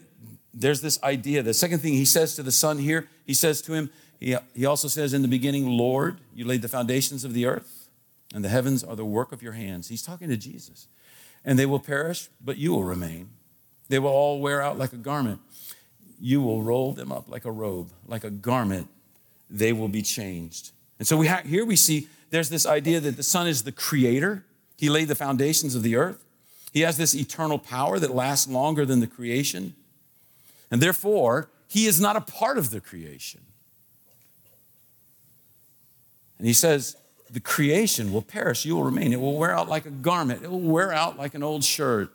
there's 0.55 0.81
this 0.81 1.03
idea. 1.03 1.43
The 1.43 1.55
second 1.55 1.81
thing 1.81 1.93
he 1.93 2.05
says 2.05 2.37
to 2.37 2.43
the 2.43 2.53
Son 2.53 2.79
here, 2.79 3.09
he 3.27 3.35
says 3.35 3.61
to 3.63 3.75
him, 3.75 3.91
he, 4.19 4.37
he 4.55 4.65
also 4.65 4.89
says 4.89 5.13
in 5.13 5.23
the 5.23 5.29
beginning, 5.29 5.67
Lord, 5.67 6.19
you 6.35 6.45
laid 6.45 6.63
the 6.63 6.69
foundations 6.69 7.25
of 7.25 7.35
the 7.35 7.45
earth, 7.47 7.89
and 8.35 8.43
the 8.45 8.49
heavens 8.49 8.83
are 8.83 8.97
the 8.97 9.05
work 9.05 9.33
of 9.33 9.43
your 9.43 9.53
hands. 9.53 9.89
He's 9.89 10.03
talking 10.03 10.29
to 10.29 10.37
Jesus. 10.37 10.89
And 11.45 11.59
they 11.59 11.67
will 11.67 11.81
perish, 11.81 12.29
but 12.41 12.57
you 12.57 12.71
will 12.71 12.85
remain. 12.85 13.31
They 13.89 13.99
will 13.99 14.11
all 14.11 14.41
wear 14.41 14.63
out 14.63 14.79
like 14.79 14.93
a 14.93 14.97
garment 14.97 15.41
you 16.23 16.41
will 16.41 16.63
roll 16.63 16.93
them 16.93 17.11
up 17.11 17.29
like 17.29 17.45
a 17.45 17.51
robe, 17.51 17.91
like 18.07 18.23
a 18.23 18.31
garment. 18.31 18.89
They 19.51 19.73
will 19.73 19.89
be 19.89 20.03
changed. 20.03 20.71
And 21.01 21.09
so 21.09 21.17
we 21.17 21.27
ha- 21.27 21.43
here 21.45 21.65
we 21.65 21.75
see 21.75 22.07
there's 22.31 22.49
this 22.49 22.65
idea 22.65 23.01
that 23.01 23.17
the 23.17 23.25
Son 23.25 23.49
is 23.49 23.65
the 23.65 23.73
creator. 23.73 24.45
He 24.79 24.89
laid 24.89 25.09
the 25.09 25.17
foundations 25.17 25.75
of 25.75 25.83
the 25.83 25.97
earth. 25.97 26.25
He 26.73 26.83
has 26.83 26.97
this 26.97 27.13
eternal 27.13 27.59
power 27.59 27.99
that 27.99 28.15
lasts 28.15 28.49
longer 28.49 28.87
than 28.87 29.01
the 29.01 29.09
creation. 29.09 29.75
And 30.71 30.81
therefore, 30.81 31.51
he 31.67 31.87
is 31.87 32.01
not 32.01 32.15
a 32.15 32.21
part 32.21 32.57
of 32.57 32.71
the 32.71 32.81
creation. 32.81 33.41
And 36.39 36.47
he 36.47 36.53
says, 36.53 36.97
the 37.29 37.41
creation 37.41 38.13
will 38.13 38.23
perish, 38.23 38.65
you 38.65 38.77
will 38.77 38.85
remain. 38.85 39.13
It 39.13 39.21
will 39.21 39.37
wear 39.37 39.57
out 39.57 39.69
like 39.69 39.87
a 39.87 39.91
garment, 39.91 40.45
it 40.45 40.51
will 40.51 40.61
wear 40.61 40.93
out 40.93 41.19
like 41.19 41.35
an 41.35 41.43
old 41.43 41.65
shirt. 41.65 42.13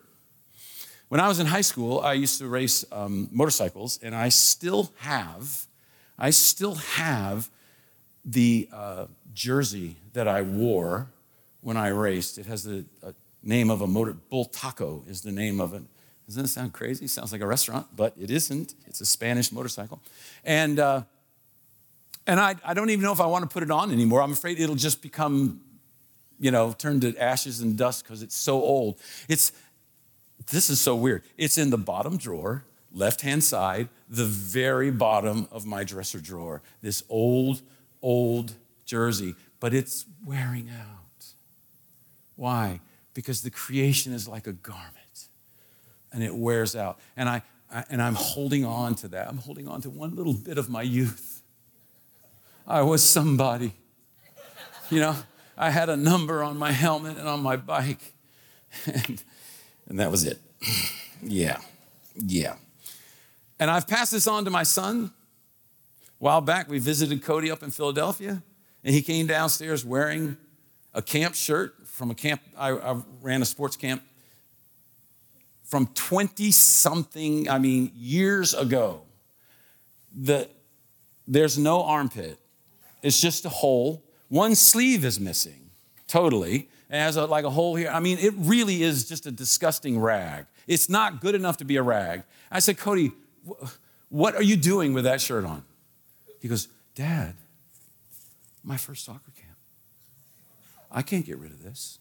When 1.10 1.22
I 1.22 1.30
was 1.30 1.40
in 1.40 1.48
high 1.48 1.62
school, 1.62 2.02
I 2.02 2.14
used 2.14 2.40
to 2.40 2.48
race 2.48 2.84
um, 2.92 3.30
motorcycles, 3.32 3.98
and 4.04 4.14
I 4.14 4.28
still 4.28 4.92
have, 4.98 5.68
I 6.20 6.32
still 6.32 6.76
have 6.76 7.50
the 8.26 8.68
uh, 8.74 9.06
jersey 9.34 9.96
that 10.12 10.28
I 10.28 10.42
wore 10.42 11.08
when 11.62 11.78
I 11.78 11.90
raced. 11.90 12.38
It 12.38 12.46
has 12.48 12.66
the 12.66 12.84
uh, 13.02 13.14
name 13.42 13.70
of 13.70 13.82
a 13.82 13.88
motor, 13.88 14.18
Bultaco 14.30 15.08
is 15.08 15.22
the 15.22 15.32
name 15.32 15.62
of 15.62 15.74
it. 15.74 15.84
Doesn't 16.28 16.44
it 16.44 16.50
sound 16.50 16.74
crazy? 16.74 17.08
Sounds 17.08 17.32
like 17.32 17.40
a 17.40 17.48
restaurant, 17.48 17.88
but 17.96 18.14
it 18.20 18.30
isn't. 18.30 18.76
It's 18.86 19.00
a 19.00 19.06
Spanish 19.06 19.54
motorcycle. 19.54 20.02
And, 20.44 20.78
uh, 20.78 21.04
and 22.26 22.38
I, 22.38 22.56
I 22.66 22.74
don't 22.74 22.90
even 22.90 23.04
know 23.04 23.14
if 23.14 23.22
I 23.22 23.28
want 23.28 23.44
to 23.44 23.50
put 23.50 23.64
it 23.64 23.72
on 23.72 23.92
anymore. 23.94 24.22
I'm 24.22 24.34
afraid 24.34 24.60
it'll 24.60 24.76
just 24.76 25.02
become, 25.02 25.62
you 26.38 26.52
know, 26.52 26.74
turn 26.74 27.00
to 27.00 27.16
ashes 27.18 27.62
and 27.62 27.78
dust 27.78 28.04
because 28.04 28.22
it's 28.22 28.36
so 28.36 28.62
old. 28.62 29.00
It's, 29.30 29.54
this 30.52 30.70
is 30.70 30.80
so 30.80 30.96
weird. 30.96 31.24
It's 31.38 31.58
in 31.58 31.70
the 31.70 31.78
bottom 31.78 32.18
drawer, 32.18 32.64
left 32.92 33.22
hand 33.22 33.44
side, 33.44 33.90
the 34.10 34.26
very 34.26 34.92
bottom 34.92 35.48
of 35.52 35.66
my 35.66 35.84
dresser 35.84 36.20
drawer. 36.20 36.62
This 36.82 37.04
old, 37.10 37.62
old 38.02 38.54
jersey, 38.86 39.36
but 39.60 39.74
it's 39.74 40.06
wearing 40.26 40.70
out. 40.70 41.26
Why? 42.36 42.80
Because 43.14 43.42
the 43.42 43.50
creation 43.50 44.14
is 44.14 44.28
like 44.28 44.48
a 44.48 44.54
garment 44.54 44.94
and 46.14 46.24
it 46.24 46.34
wears 46.34 46.76
out. 46.76 47.00
And, 47.18 47.28
I, 47.28 47.42
I, 47.72 47.84
and 47.90 48.02
I'm 48.02 48.16
holding 48.16 48.64
on 48.64 48.96
to 48.96 49.08
that. 49.10 49.28
I'm 49.28 49.38
holding 49.38 49.68
on 49.68 49.82
to 49.82 49.90
one 49.90 50.16
little 50.16 50.34
bit 50.34 50.58
of 50.58 50.70
my 50.70 50.82
youth. 50.82 51.42
I 52.66 52.82
was 52.82 53.04
somebody. 53.04 53.74
You 54.90 55.02
know, 55.02 55.16
I 55.58 55.72
had 55.72 55.90
a 55.90 55.98
number 55.98 56.44
on 56.44 56.58
my 56.58 56.72
helmet 56.72 57.18
and 57.18 57.28
on 57.28 57.42
my 57.42 57.58
bike. 57.58 58.00
And, 58.86 59.24
and 59.88 60.00
that 60.00 60.12
was 60.12 60.26
it. 60.26 60.40
yeah, 61.24 61.60
yeah. 62.16 62.56
And 63.60 63.72
I've 63.72 63.88
passed 63.88 64.12
this 64.12 64.28
on 64.28 64.46
to 64.46 64.52
my 64.52 64.64
son. 64.64 65.12
A 66.20 66.24
while 66.24 66.42
back, 66.42 66.70
we 66.70 66.80
visited 66.80 67.24
Cody 67.24 67.52
up 67.52 67.64
in 67.64 67.72
Philadelphia, 67.72 68.42
and 68.84 68.94
he 68.94 69.02
came 69.02 69.28
downstairs 69.28 69.86
wearing 69.86 70.38
a 70.94 71.02
camp 71.02 71.36
shirt 71.36 71.76
from 71.88 72.12
a 72.12 72.16
camp. 72.16 72.42
I, 72.58 72.72
I 72.72 73.02
ran 73.22 73.42
a 73.42 73.46
sports 73.46 73.76
camp 73.76 74.02
from 75.68 75.88
20 75.88 76.52
something, 76.52 77.50
I 77.50 77.60
mean, 77.60 77.92
years 77.94 78.54
ago. 78.54 79.02
The, 80.16 80.50
there's 81.28 81.58
no 81.58 81.84
armpit, 81.84 82.40
it's 83.04 83.22
just 83.22 83.46
a 83.46 83.50
hole. 83.50 84.04
One 84.30 84.56
sleeve 84.56 85.06
is 85.06 85.20
missing, 85.20 85.67
totally. 86.08 86.70
Has 86.90 87.18
a, 87.18 87.26
like 87.26 87.44
a 87.44 87.50
hole 87.50 87.76
here. 87.76 87.90
I 87.90 88.00
mean, 88.00 88.18
it 88.20 88.34
really 88.38 88.82
is 88.82 89.08
just 89.10 89.26
a 89.26 89.32
disgusting 89.32 90.00
rag. 90.00 90.46
It's 90.68 90.90
not 90.90 91.22
good 91.22 91.36
enough 91.36 91.58
to 91.58 91.66
be 91.66 91.76
a 91.76 91.84
rag. 91.84 92.24
I 92.50 92.60
said, 92.60 92.78
Cody, 92.78 93.12
what 94.10 94.36
are 94.36 94.44
you 94.44 94.56
doing 94.56 94.94
with 94.94 95.04
that 95.04 95.20
shirt 95.20 95.44
on? 95.44 95.64
He 96.40 96.48
goes, 96.48 96.70
Dad, 96.96 97.36
my 98.64 98.78
first 98.78 99.06
soccer 99.06 99.32
camp. 99.36 99.58
I 100.92 101.02
can't 101.02 101.26
get 101.26 101.38
rid 101.38 101.52
of 101.52 101.62
this. 101.62 102.00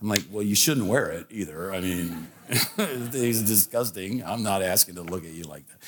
I'm 0.00 0.08
like, 0.08 0.24
well, 0.30 0.42
you 0.42 0.54
shouldn't 0.54 0.86
wear 0.86 1.08
it 1.10 1.26
either. 1.30 1.72
I 1.72 1.80
mean, 1.80 2.28
it's 2.48 3.42
disgusting. 3.42 4.22
I'm 4.24 4.42
not 4.42 4.62
asking 4.62 4.96
to 4.96 5.02
look 5.02 5.24
at 5.24 5.32
you 5.32 5.44
like 5.44 5.66
that. 5.68 5.78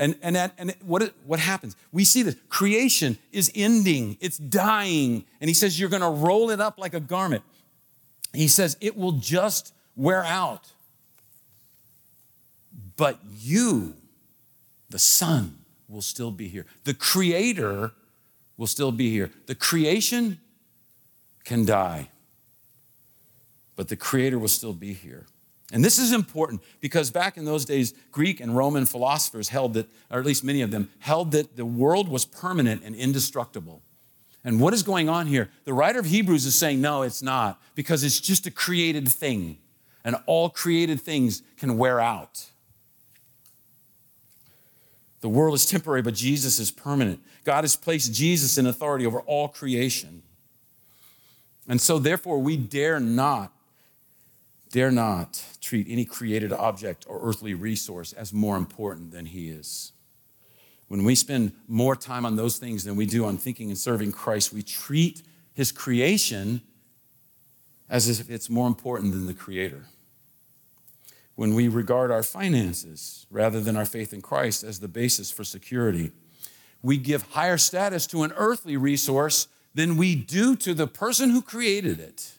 And, 0.00 0.16
and, 0.22 0.34
that, 0.34 0.54
and 0.58 0.74
what, 0.82 1.12
what 1.24 1.38
happens? 1.38 1.76
We 1.92 2.04
see 2.04 2.22
this. 2.22 2.34
creation 2.48 3.18
is 3.30 3.52
ending, 3.54 4.16
it's 4.20 4.38
dying. 4.38 5.24
And 5.40 5.48
he 5.48 5.54
says, 5.54 5.78
You're 5.78 5.88
going 5.90 6.02
to 6.02 6.08
roll 6.08 6.50
it 6.50 6.60
up 6.60 6.78
like 6.78 6.94
a 6.94 7.00
garment. 7.00 7.44
He 8.32 8.48
says, 8.48 8.76
It 8.80 8.96
will 8.96 9.12
just 9.12 9.72
wear 9.94 10.24
out. 10.24 10.72
But 12.96 13.18
you, 13.38 13.94
the 14.88 14.98
Son, 14.98 15.58
will 15.88 16.02
still 16.02 16.30
be 16.32 16.48
here. 16.48 16.66
The 16.84 16.94
Creator 16.94 17.92
will 18.56 18.66
still 18.66 18.92
be 18.92 19.10
here. 19.10 19.30
The 19.46 19.54
creation 19.54 20.40
can 21.44 21.64
die 21.64 22.08
but 23.80 23.88
the 23.88 23.96
Creator 23.96 24.38
will 24.38 24.46
still 24.46 24.74
be 24.74 24.92
here. 24.92 25.24
And 25.72 25.84
this 25.84 25.98
is 25.98 26.12
important 26.12 26.62
because 26.80 27.10
back 27.10 27.36
in 27.36 27.44
those 27.44 27.64
days, 27.64 27.94
Greek 28.10 28.40
and 28.40 28.56
Roman 28.56 28.86
philosophers 28.86 29.50
held 29.50 29.74
that, 29.74 29.88
or 30.10 30.18
at 30.18 30.26
least 30.26 30.42
many 30.42 30.62
of 30.62 30.70
them, 30.70 30.90
held 30.98 31.30
that 31.32 31.56
the 31.56 31.64
world 31.64 32.08
was 32.08 32.24
permanent 32.24 32.82
and 32.84 32.94
indestructible. 32.94 33.82
And 34.42 34.58
what 34.58 34.74
is 34.74 34.82
going 34.82 35.08
on 35.08 35.26
here? 35.26 35.50
The 35.64 35.74
writer 35.74 36.00
of 36.00 36.06
Hebrews 36.06 36.46
is 36.46 36.54
saying, 36.54 36.80
no, 36.80 37.02
it's 37.02 37.22
not, 37.22 37.60
because 37.74 38.02
it's 38.02 38.20
just 38.20 38.46
a 38.46 38.50
created 38.50 39.08
thing, 39.08 39.58
and 40.02 40.16
all 40.26 40.48
created 40.48 41.00
things 41.00 41.42
can 41.56 41.76
wear 41.76 42.00
out. 42.00 42.46
The 45.20 45.28
world 45.28 45.54
is 45.54 45.66
temporary, 45.66 46.00
but 46.02 46.14
Jesus 46.14 46.58
is 46.58 46.70
permanent. 46.70 47.20
God 47.44 47.64
has 47.64 47.76
placed 47.76 48.14
Jesus 48.14 48.56
in 48.56 48.66
authority 48.66 49.04
over 49.04 49.20
all 49.20 49.48
creation. 49.48 50.22
And 51.68 51.80
so, 51.80 51.98
therefore, 51.98 52.38
we 52.38 52.56
dare 52.56 52.98
not 52.98 53.52
Dare 54.70 54.90
not 54.90 55.42
treat 55.60 55.86
any 55.88 56.04
created 56.04 56.52
object 56.52 57.04
or 57.08 57.20
earthly 57.22 57.54
resource 57.54 58.12
as 58.12 58.32
more 58.32 58.56
important 58.56 59.10
than 59.10 59.26
He 59.26 59.48
is. 59.48 59.92
When 60.88 61.04
we 61.04 61.14
spend 61.14 61.52
more 61.68 61.96
time 61.96 62.24
on 62.24 62.36
those 62.36 62.58
things 62.58 62.84
than 62.84 62.96
we 62.96 63.06
do 63.06 63.24
on 63.24 63.36
thinking 63.36 63.68
and 63.68 63.78
serving 63.78 64.12
Christ, 64.12 64.52
we 64.52 64.62
treat 64.62 65.22
His 65.52 65.72
creation 65.72 66.62
as 67.88 68.20
if 68.20 68.30
it's 68.30 68.48
more 68.48 68.68
important 68.68 69.12
than 69.12 69.26
the 69.26 69.34
Creator. 69.34 69.86
When 71.34 71.54
we 71.54 71.68
regard 71.68 72.10
our 72.10 72.22
finances 72.22 73.26
rather 73.30 73.60
than 73.60 73.76
our 73.76 73.84
faith 73.84 74.12
in 74.12 74.20
Christ 74.20 74.62
as 74.62 74.80
the 74.80 74.88
basis 74.88 75.30
for 75.30 75.42
security, 75.42 76.12
we 76.82 76.96
give 76.96 77.22
higher 77.22 77.58
status 77.58 78.06
to 78.08 78.22
an 78.22 78.32
earthly 78.36 78.76
resource 78.76 79.48
than 79.74 79.96
we 79.96 80.14
do 80.14 80.54
to 80.56 80.74
the 80.74 80.86
person 80.86 81.30
who 81.30 81.42
created 81.42 81.98
it. 81.98 82.32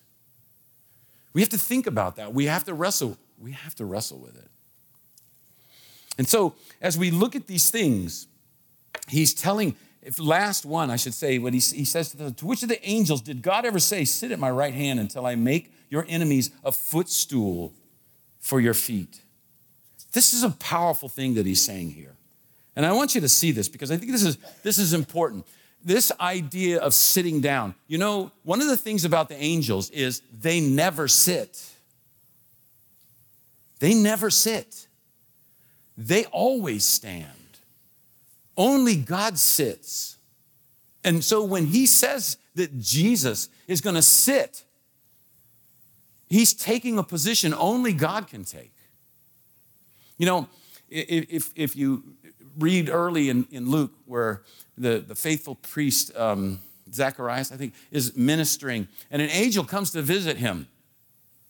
We 1.34 1.41
have 1.41 1.50
to 1.50 1.58
think 1.58 1.88
about 1.88 2.17
that. 2.17 2.34
We 2.34 2.46
have 2.46 2.63
to 2.65 2.74
wrestle. 2.74 3.17
We 3.39 3.52
have 3.52 3.76
to 3.76 3.86
wrestle 3.86 4.20
with 4.20 4.38
it. 4.38 4.50
And 6.17 6.28
so, 6.28 6.54
as 6.82 6.98
we 6.98 7.10
look 7.10 7.36
at 7.36 7.48
these 7.48 7.70
things, 7.70 8.28
he's 9.08 9.34
telling, 9.34 9.76
if 10.02 10.20
last 10.20 10.65
one, 10.65 10.91
I 10.91 10.98
should 10.98 11.13
say, 11.13 11.38
what 11.38 11.54
he, 11.54 11.60
he 11.60 11.86
says 11.86 12.12
to, 12.12 12.32
to 12.32 12.46
which 12.46 12.63
of 12.63 12.70
the 12.70 12.86
angels 12.88 13.22
did 13.22 13.41
God 13.41 13.65
ever 13.65 13.80
say, 13.80 14.04
Sit 14.06 14.32
at 14.32 14.39
my 14.39 14.52
right 14.52 14.74
hand 14.74 15.00
until 15.00 15.26
I 15.26 15.36
make 15.36 15.72
your 15.89 16.06
enemies 16.10 16.52
a 16.63 16.72
footstool 16.72 17.74
for 18.39 18.60
your 18.60 18.74
feet? 18.74 19.22
This 20.12 20.34
is 20.34 20.44
a 20.44 20.50
powerful 20.50 21.08
thing 21.08 21.36
that 21.36 21.46
he's 21.46 21.63
saying 21.63 21.91
here. 21.91 22.15
And 22.76 22.86
I 22.86 22.91
want 22.91 23.15
you 23.15 23.22
to 23.22 23.30
see 23.30 23.52
this 23.52 23.70
because 23.70 23.91
I 23.91 23.98
think 23.98 24.12
this 24.12 24.24
is, 24.24 24.38
this 24.63 24.78
is 24.78 24.94
important 24.94 25.46
this 25.84 26.12
idea 26.20 26.80
of 26.80 26.94
sitting 26.94 27.41
down. 27.41 27.76
You 27.88 27.98
know, 27.98 28.32
one 28.44 28.62
of 28.62 28.67
the 28.67 28.78
things 28.78 29.06
about 29.06 29.30
the 29.30 29.41
angels 29.41 29.89
is 29.89 30.22
they 30.32 30.60
never 30.60 31.08
sit. 31.08 31.63
They 33.80 33.94
never 33.94 34.30
sit. 34.30 34.88
They 35.98 36.26
always 36.26 36.86
stand. 36.86 37.28
Only 38.56 38.96
God 38.96 39.38
sits. 39.38 40.17
And 41.04 41.24
so 41.24 41.44
when 41.44 41.67
he 41.67 41.86
says 41.86 42.38
that 42.56 42.80
Jesus 42.80 43.50
is 43.67 43.82
going 43.82 43.96
to 43.96 44.02
sit, 44.02 44.63
he's 46.30 46.54
taking 46.54 46.98
a 46.98 47.04
position 47.04 47.54
only 47.54 47.94
God 47.94 48.28
can 48.28 48.44
take. 48.46 48.74
You 50.17 50.28
know, 50.28 50.48
if, 50.89 51.52
if 51.56 51.76
you 51.76 52.04
read 52.57 52.89
early 52.89 53.29
in, 53.29 53.47
in 53.51 53.69
Luke 53.69 53.93
where 54.05 54.43
the, 54.77 54.99
the 54.99 55.15
faithful 55.15 55.55
priest, 55.55 56.15
um, 56.17 56.59
Zacharias, 56.93 57.51
I 57.51 57.57
think, 57.57 57.73
is 57.91 58.15
ministering, 58.15 58.87
and 59.09 59.21
an 59.21 59.29
angel 59.29 59.63
comes 59.63 59.91
to 59.91 60.01
visit 60.01 60.37
him. 60.37 60.67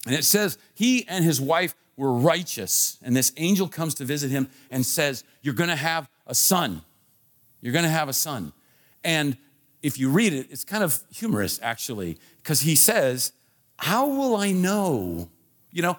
And 0.06 0.16
it 0.16 0.24
says 0.24 0.58
he 0.74 1.08
and 1.08 1.24
his 1.24 1.40
wife 1.40 1.76
were 1.96 2.14
righteous. 2.14 2.98
And 3.04 3.16
this 3.16 3.32
angel 3.38 3.68
comes 3.68 3.94
to 3.96 4.06
visit 4.06 4.32
him 4.32 4.50
and 4.70 4.86
says, 4.86 5.24
You're 5.42 5.54
going 5.54 5.70
to 5.70 5.76
have 5.76 6.10
a 6.26 6.36
son. 6.36 6.82
You're 7.62 7.74
going 7.74 7.86
to 7.86 7.90
have 7.90 8.10
a 8.10 8.14
son. 8.14 8.54
And 9.04 9.38
if 9.82 10.00
you 10.00 10.10
read 10.10 10.34
it, 10.34 10.48
it's 10.50 10.64
kind 10.64 10.84
of 10.84 11.00
humorous, 11.14 11.60
actually, 11.62 12.18
because 12.38 12.62
he 12.62 12.76
says, 12.76 13.34
How 13.78 14.08
will 14.08 14.36
I 14.36 14.52
know? 14.52 15.30
You 15.72 15.84
know, 15.84 15.98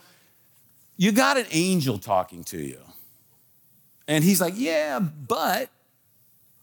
you 0.97 1.13
got 1.13 1.37
an 1.37 1.47
angel 1.51 1.99
talking 1.99 2.45
to 2.45 2.59
you. 2.59 2.81
And 4.09 4.25
he's 4.25 4.41
like, 4.41 4.55
Yeah, 4.57 4.99
but 4.99 5.71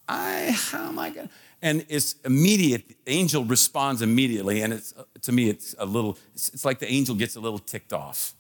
I, 0.08 0.52
how 0.72 0.88
am 0.88 1.00
I 1.00 1.10
going 1.12 1.28
to? 1.28 1.34
And 1.62 1.86
it's 1.90 2.16
immediate. 2.24 2.88
The 3.06 3.12
angel 3.12 3.44
responds 3.44 4.02
immediately. 4.02 4.62
And 4.62 4.74
it's, 4.74 4.94
to 5.22 5.32
me, 5.32 5.50
it's 5.50 5.76
a 5.78 5.86
little, 5.86 6.18
it's, 6.34 6.50
it's 6.50 6.66
like 6.66 6.80
the 6.80 6.90
angel 6.90 7.16
gets 7.16 7.36
a 7.36 7.40
little 7.40 7.60
ticked 7.60 7.94
off, 7.94 8.34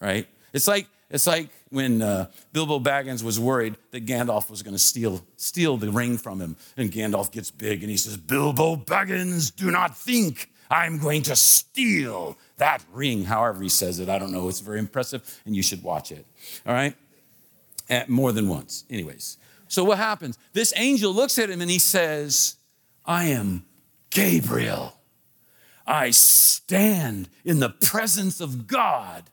right? 0.00 0.26
It's 0.52 0.66
like, 0.66 0.88
it's 1.08 1.26
like 1.26 1.48
when 1.70 2.02
uh, 2.02 2.26
Bilbo 2.52 2.80
Baggins 2.80 3.22
was 3.22 3.38
worried 3.38 3.76
that 3.92 4.04
Gandalf 4.04 4.50
was 4.50 4.62
going 4.62 4.74
to 4.74 4.80
steal, 4.80 5.24
steal 5.36 5.76
the 5.76 5.90
ring 5.90 6.18
from 6.18 6.40
him. 6.40 6.56
And 6.76 6.90
Gandalf 6.90 7.30
gets 7.30 7.50
big 7.50 7.82
and 7.82 7.90
he 7.90 7.96
says, 7.96 8.16
Bilbo 8.16 8.76
Baggins, 8.76 9.54
do 9.54 9.70
not 9.70 9.96
think 9.96 10.50
I'm 10.68 10.98
going 10.98 11.22
to 11.22 11.36
steal 11.36 12.36
that 12.56 12.82
ring. 12.92 13.24
However, 13.24 13.62
he 13.62 13.68
says 13.68 14.00
it. 14.00 14.08
I 14.08 14.18
don't 14.18 14.32
know. 14.32 14.48
It's 14.48 14.60
very 14.60 14.80
impressive 14.80 15.40
and 15.46 15.54
you 15.54 15.62
should 15.62 15.84
watch 15.84 16.10
it. 16.10 16.26
All 16.66 16.74
right? 16.74 16.96
At 17.88 18.08
more 18.08 18.32
than 18.32 18.48
once. 18.48 18.84
Anyways. 18.90 19.38
So 19.68 19.84
what 19.84 19.98
happens? 19.98 20.38
This 20.52 20.72
angel 20.76 21.12
looks 21.12 21.38
at 21.38 21.50
him 21.50 21.60
and 21.60 21.70
he 21.70 21.78
says, 21.78 22.56
I 23.04 23.26
am 23.26 23.64
Gabriel. 24.10 24.94
I 25.86 26.10
stand 26.10 27.28
in 27.44 27.60
the 27.60 27.70
presence 27.70 28.40
of 28.40 28.66
God. 28.66 29.24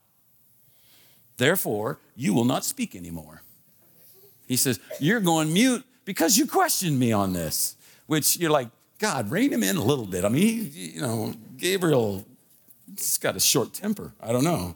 Therefore, 1.38 2.00
you 2.16 2.34
will 2.34 2.46
not 2.46 2.64
speak 2.64 2.96
anymore. 2.96 3.42
He 4.48 4.56
says, 4.56 4.80
You're 5.00 5.20
going 5.20 5.52
mute 5.52 5.84
because 6.06 6.38
you 6.38 6.46
questioned 6.46 7.00
me 7.00 7.12
on 7.12 7.34
this, 7.34 7.76
which 8.06 8.38
you're 8.38 8.52
like, 8.52 8.70
God, 9.00 9.32
rein 9.32 9.52
him 9.52 9.64
in 9.64 9.78
a 9.78 9.84
little 9.84 10.06
bit. 10.06 10.26
I 10.26 10.30
mean, 10.30 10.72
you 10.74 11.02
know, 11.02 11.34
Gabriel 11.58 12.26
has 12.98 13.18
got 13.18 13.36
a 13.36 13.40
short 13.40 13.74
temper. 13.74 14.14
I 14.22 14.32
don't 14.32 14.44
know. 14.44 14.76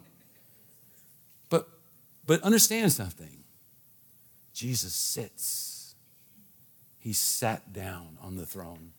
But, 1.48 1.68
but 2.26 2.42
understand 2.42 2.92
something 2.92 3.37
Jesus 4.58 4.92
sits, 4.92 5.94
he 6.98 7.12
sat 7.12 7.72
down 7.72 8.18
on 8.20 8.34
the 8.34 8.44
throne. 8.44 8.90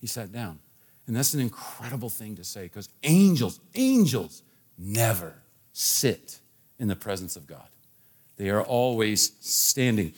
He 0.00 0.06
sat 0.06 0.30
down. 0.30 0.60
And 1.08 1.16
that's 1.16 1.34
an 1.34 1.40
incredible 1.40 2.08
thing 2.08 2.36
to 2.36 2.44
say 2.44 2.62
because 2.62 2.88
angels, 3.02 3.58
angels 3.74 4.44
never 4.78 5.34
sit 5.72 6.38
in 6.78 6.86
the 6.86 6.94
presence 6.94 7.34
of 7.34 7.48
God. 7.48 7.66
They 8.36 8.48
are 8.48 8.62
always 8.62 9.32
standing. 9.40 10.12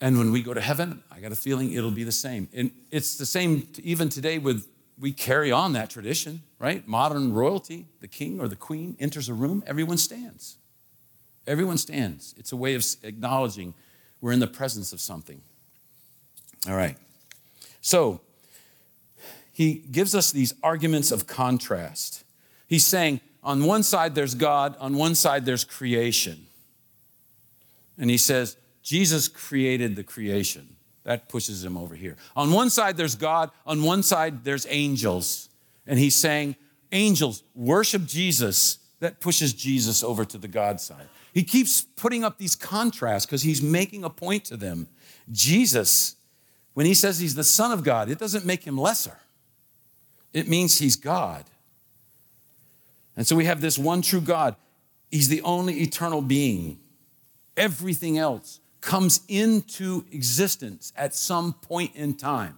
And 0.00 0.18
when 0.18 0.32
we 0.32 0.42
go 0.42 0.52
to 0.52 0.60
heaven, 0.60 1.00
I 1.12 1.20
got 1.20 1.30
a 1.30 1.36
feeling 1.36 1.70
it'll 1.74 1.92
be 1.92 2.02
the 2.02 2.10
same. 2.10 2.48
And 2.52 2.72
it's 2.90 3.16
the 3.16 3.26
same 3.26 3.68
even 3.84 4.08
today 4.08 4.38
with 4.38 4.66
we 4.98 5.12
carry 5.12 5.52
on 5.52 5.74
that 5.74 5.90
tradition, 5.90 6.42
right? 6.58 6.88
Modern 6.88 7.32
royalty, 7.32 7.86
the 8.00 8.08
king 8.08 8.40
or 8.40 8.48
the 8.48 8.56
queen 8.56 8.96
enters 8.98 9.28
a 9.28 9.34
room, 9.34 9.62
everyone 9.64 9.96
stands. 9.96 10.56
Everyone 11.46 11.78
stands. 11.78 12.34
It's 12.38 12.52
a 12.52 12.56
way 12.56 12.74
of 12.74 12.84
acknowledging 13.02 13.74
we're 14.20 14.32
in 14.32 14.40
the 14.40 14.46
presence 14.46 14.92
of 14.92 15.00
something. 15.00 15.42
All 16.68 16.76
right. 16.76 16.96
So, 17.80 18.20
he 19.52 19.74
gives 19.74 20.14
us 20.14 20.32
these 20.32 20.54
arguments 20.62 21.12
of 21.12 21.26
contrast. 21.26 22.24
He's 22.66 22.86
saying, 22.86 23.20
on 23.42 23.64
one 23.64 23.82
side 23.82 24.14
there's 24.14 24.34
God, 24.34 24.74
on 24.80 24.96
one 24.96 25.14
side 25.14 25.44
there's 25.44 25.64
creation. 25.64 26.46
And 27.98 28.10
he 28.10 28.16
says, 28.16 28.56
Jesus 28.82 29.28
created 29.28 29.94
the 29.94 30.02
creation. 30.02 30.76
That 31.04 31.28
pushes 31.28 31.62
him 31.62 31.76
over 31.76 31.94
here. 31.94 32.16
On 32.34 32.50
one 32.50 32.70
side 32.70 32.96
there's 32.96 33.14
God, 33.14 33.50
on 33.66 33.82
one 33.82 34.02
side 34.02 34.42
there's 34.42 34.66
angels. 34.70 35.50
And 35.86 35.98
he's 35.98 36.16
saying, 36.16 36.56
angels, 36.90 37.42
worship 37.54 38.06
Jesus. 38.06 38.78
That 39.00 39.20
pushes 39.20 39.52
Jesus 39.52 40.02
over 40.02 40.24
to 40.24 40.38
the 40.38 40.48
God 40.48 40.80
side. 40.80 41.06
He 41.34 41.42
keeps 41.42 41.82
putting 41.82 42.22
up 42.22 42.38
these 42.38 42.54
contrasts 42.54 43.26
because 43.26 43.42
he's 43.42 43.60
making 43.60 44.04
a 44.04 44.10
point 44.10 44.44
to 44.46 44.56
them. 44.56 44.86
Jesus, 45.32 46.14
when 46.74 46.86
he 46.86 46.94
says 46.94 47.18
he's 47.18 47.34
the 47.34 47.42
Son 47.42 47.72
of 47.72 47.82
God, 47.82 48.08
it 48.08 48.18
doesn't 48.18 48.46
make 48.46 48.62
him 48.62 48.78
lesser, 48.78 49.18
it 50.32 50.48
means 50.48 50.78
he's 50.78 50.96
God. 50.96 51.44
And 53.16 53.26
so 53.26 53.36
we 53.36 53.44
have 53.44 53.60
this 53.60 53.78
one 53.78 54.02
true 54.02 54.20
God. 54.20 54.56
He's 55.10 55.28
the 55.28 55.42
only 55.42 55.82
eternal 55.82 56.20
being. 56.20 56.80
Everything 57.56 58.18
else 58.18 58.58
comes 58.80 59.20
into 59.28 60.04
existence 60.10 60.92
at 60.96 61.14
some 61.14 61.52
point 61.52 61.94
in 61.94 62.14
time. 62.14 62.56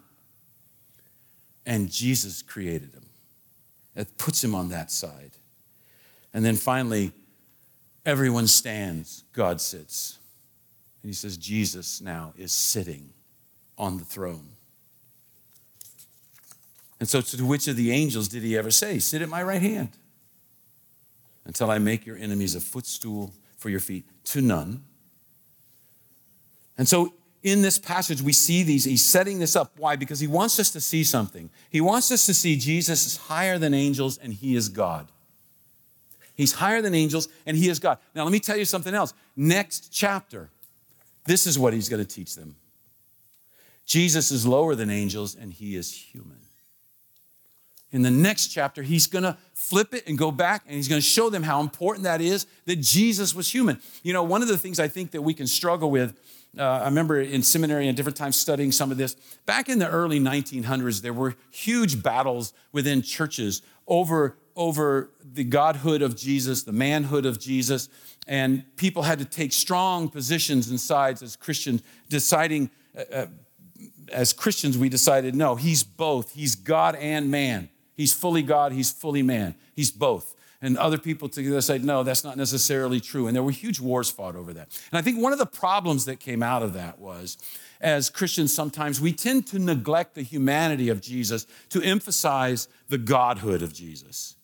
And 1.67 1.91
Jesus 1.91 2.41
created 2.41 2.95
him. 2.95 3.05
That 3.95 4.17
puts 4.17 4.43
him 4.43 4.55
on 4.55 4.71
that 4.71 4.91
side. 4.91 5.33
And 6.33 6.45
then 6.45 6.57
finally, 6.57 7.12
everyone 8.07 8.47
stands, 8.47 9.25
God 9.35 9.61
sits. 9.61 10.19
And 11.03 11.11
he 11.11 11.14
says, 11.14 11.37
Jesus 11.37 12.01
now 12.01 12.33
is 12.38 12.53
sitting 12.53 13.11
on 13.77 13.99
the 13.99 14.05
throne. 14.05 14.49
And 16.99 17.07
so, 17.07 17.21
to 17.21 17.45
which 17.45 17.69
of 17.69 17.77
the 17.77 17.92
angels 17.92 18.29
did 18.29 18.42
he 18.42 18.57
ever 18.57 18.71
say, 18.71 18.99
Sit 18.99 19.21
at 19.21 19.29
my 19.29 19.42
right 19.42 19.61
hand? 19.61 19.90
until 21.47 21.71
I 21.71 21.79
make 21.79 22.05
your 22.05 22.16
enemies 22.16 22.55
a 22.55 22.61
footstool 22.61 23.33
for 23.57 23.71
your 23.71 23.81
feet. 23.81 24.05
To 24.25 24.42
none. 24.42 24.83
And 26.77 26.87
so 26.87 27.14
in 27.42 27.62
this 27.62 27.79
passage, 27.79 28.21
we 28.21 28.33
see 28.33 28.62
these. 28.64 28.85
He's 28.85 29.05
setting 29.05 29.38
this 29.38 29.57
up. 29.57 29.73
Why? 29.79 29.97
Because 29.97 30.21
he 30.21 30.27
wants 30.27 30.59
us 30.59 30.71
to 30.73 30.81
see 30.81 31.05
something. 31.05 31.49
He 31.71 31.81
wants 31.81 32.11
us 32.11 32.27
to 32.27 32.35
see 32.35 32.57
Jesus 32.57 33.07
is 33.07 33.16
higher 33.16 33.59
than 33.59 33.73
angels 33.73 34.19
and 34.19 34.35
he 34.35 34.57
is 34.57 34.69
God. 34.69 35.11
He's 36.37 36.53
higher 36.53 36.83
than 36.83 36.94
angels 36.94 37.29
and 37.46 37.57
he 37.57 37.68
is 37.68 37.79
God. 37.79 37.99
Now, 38.14 38.25
let 38.25 38.33
me 38.33 38.40
tell 38.40 38.57
you 38.57 38.64
something 38.64 38.94
else. 38.94 39.14
Next 39.35 39.90
chapter, 39.92 40.51
this 41.25 41.46
is 41.46 41.59
what 41.59 41.72
he's 41.72 41.88
going 41.88 42.05
to 42.05 42.09
teach 42.09 42.35
them 42.35 42.57
Jesus 43.85 44.31
is 44.31 44.46
lower 44.46 44.75
than 44.75 44.90
angels 44.90 45.35
and 45.35 45.53
he 45.53 45.77
is 45.77 45.92
human 45.92 46.38
in 47.92 48.03
the 48.03 48.11
next 48.11 48.49
chapter, 48.49 48.83
he's 48.83 49.07
going 49.07 49.22
to 49.22 49.37
flip 49.55 49.94
it 49.94 50.07
and 50.07 50.18
go 50.18 50.31
back 50.31 50.62
and 50.66 50.75
he's 50.75 50.88
going 50.88 51.01
to 51.01 51.07
show 51.07 51.31
them 51.31 51.42
how 51.42 51.61
important 51.61 52.05
that 52.05 52.20
is 52.20 52.46
that 52.66 52.77
Jesus 52.77 53.35
was 53.35 53.53
human. 53.53 53.81
You 54.03 54.12
know, 54.12 54.22
one 54.22 54.42
of 54.42 54.49
the 54.49 54.59
things 54.59 54.81
I 54.81 54.88
think 54.88 55.12
that 55.12 55.22
we 55.22 55.33
can 55.33 55.46
struggle 55.46 55.90
with, 55.90 56.14
uh, 56.59 56.62
I 56.62 56.85
remember 56.85 57.20
in 57.20 57.42
seminary 57.42 57.87
and 57.88 57.96
different 57.96 58.16
times 58.16 58.37
studying 58.37 58.72
some 58.72 58.90
of 58.90 58.99
this. 58.99 59.14
Back 59.46 59.68
in 59.68 59.79
the 59.79 59.88
early 59.88 60.18
1900s, 60.18 61.01
there 61.01 61.12
were 61.12 61.37
huge 61.51 62.03
battles 62.03 62.53
within 62.72 63.03
churches 63.03 63.62
over, 63.87 64.37
over 64.57 65.11
the 65.23 65.45
godhood 65.45 66.03
of 66.03 66.16
Jesus, 66.16 66.62
the 66.62 66.73
manhood 66.73 67.27
of 67.27 67.38
Jesus, 67.38 67.88
and 68.27 68.64
people 68.77 69.03
had 69.03 69.19
to 69.21 69.25
take 69.25 69.53
strong 69.53 70.09
positions 70.09 70.71
and 70.71 70.81
sides 70.81 71.23
as 71.23 71.37
Christians, 71.37 71.83
deciding. 72.09 72.71
Uh, 72.97 73.03
uh 73.12 73.27
as 74.12 74.33
Christians, 74.33 74.79
we 74.79 74.88
decided 74.88 75.35
no, 75.35 75.57
he's 75.57 75.83
both. 75.83 76.33
He's 76.33 76.55
God 76.55 76.95
and 76.95 77.31
man. 77.31 77.69
He's 77.97 78.12
fully 78.12 78.42
God, 78.42 78.73
he's 78.73 78.90
fully 78.90 79.23
man. 79.23 79.55
He's 79.75 79.90
both. 79.90 80.35
And 80.62 80.79
other 80.79 80.99
people 80.99 81.29
together 81.29 81.61
said, 81.61 81.85
no, 81.85 82.03
that's 82.03 82.25
not 82.25 82.37
necessarily 82.37 83.01
true. 83.01 83.27
And 83.27 83.37
there 83.37 83.42
were 83.42 83.51
huge 83.51 83.79
wars 83.79 84.11
fought 84.11 84.37
over 84.37 84.53
that. 84.55 84.69
And 84.90 84.99
I 84.99 85.03
think 85.03 85.21
one 85.21 85.33
of 85.33 85.38
the 85.38 85.47
problems 85.47 86.07
that 86.07 86.19
came 86.19 86.42
out 86.42 86.62
of 86.62 86.73
that 86.73 86.99
was, 86.99 87.37
as 87.81 88.09
Christians, 88.09 88.55
sometimes 88.55 89.01
we 89.01 89.12
tend 89.12 89.47
to 89.49 89.59
neglect 89.59 90.14
the 90.14 90.23
humanity 90.23 90.88
of 90.88 91.03
Jesus 91.03 91.47
to 91.69 91.83
emphasize 91.83 92.69
the 92.88 92.99
godhood 92.99 93.62
of 93.62 93.75
Jesus. 93.75 94.37